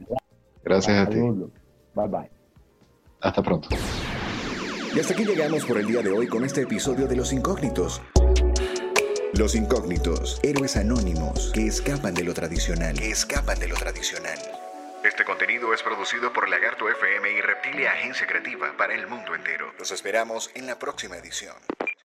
[0.64, 1.18] Gracias a ti.
[1.18, 2.30] Bye bye.
[3.20, 3.68] Hasta pronto.
[4.95, 8.03] Y hasta aquí llegamos por el día de hoy con este episodio de Los Incógnitos.
[9.38, 12.95] Los Incógnitos, héroes anónimos que escapan de lo tradicional.
[12.95, 14.38] Que escapan de lo tradicional.
[15.12, 19.70] Este contenido es producido por Lagarto FM y Reptilia Agencia Creativa para el mundo entero.
[19.78, 21.54] Los esperamos en la próxima edición.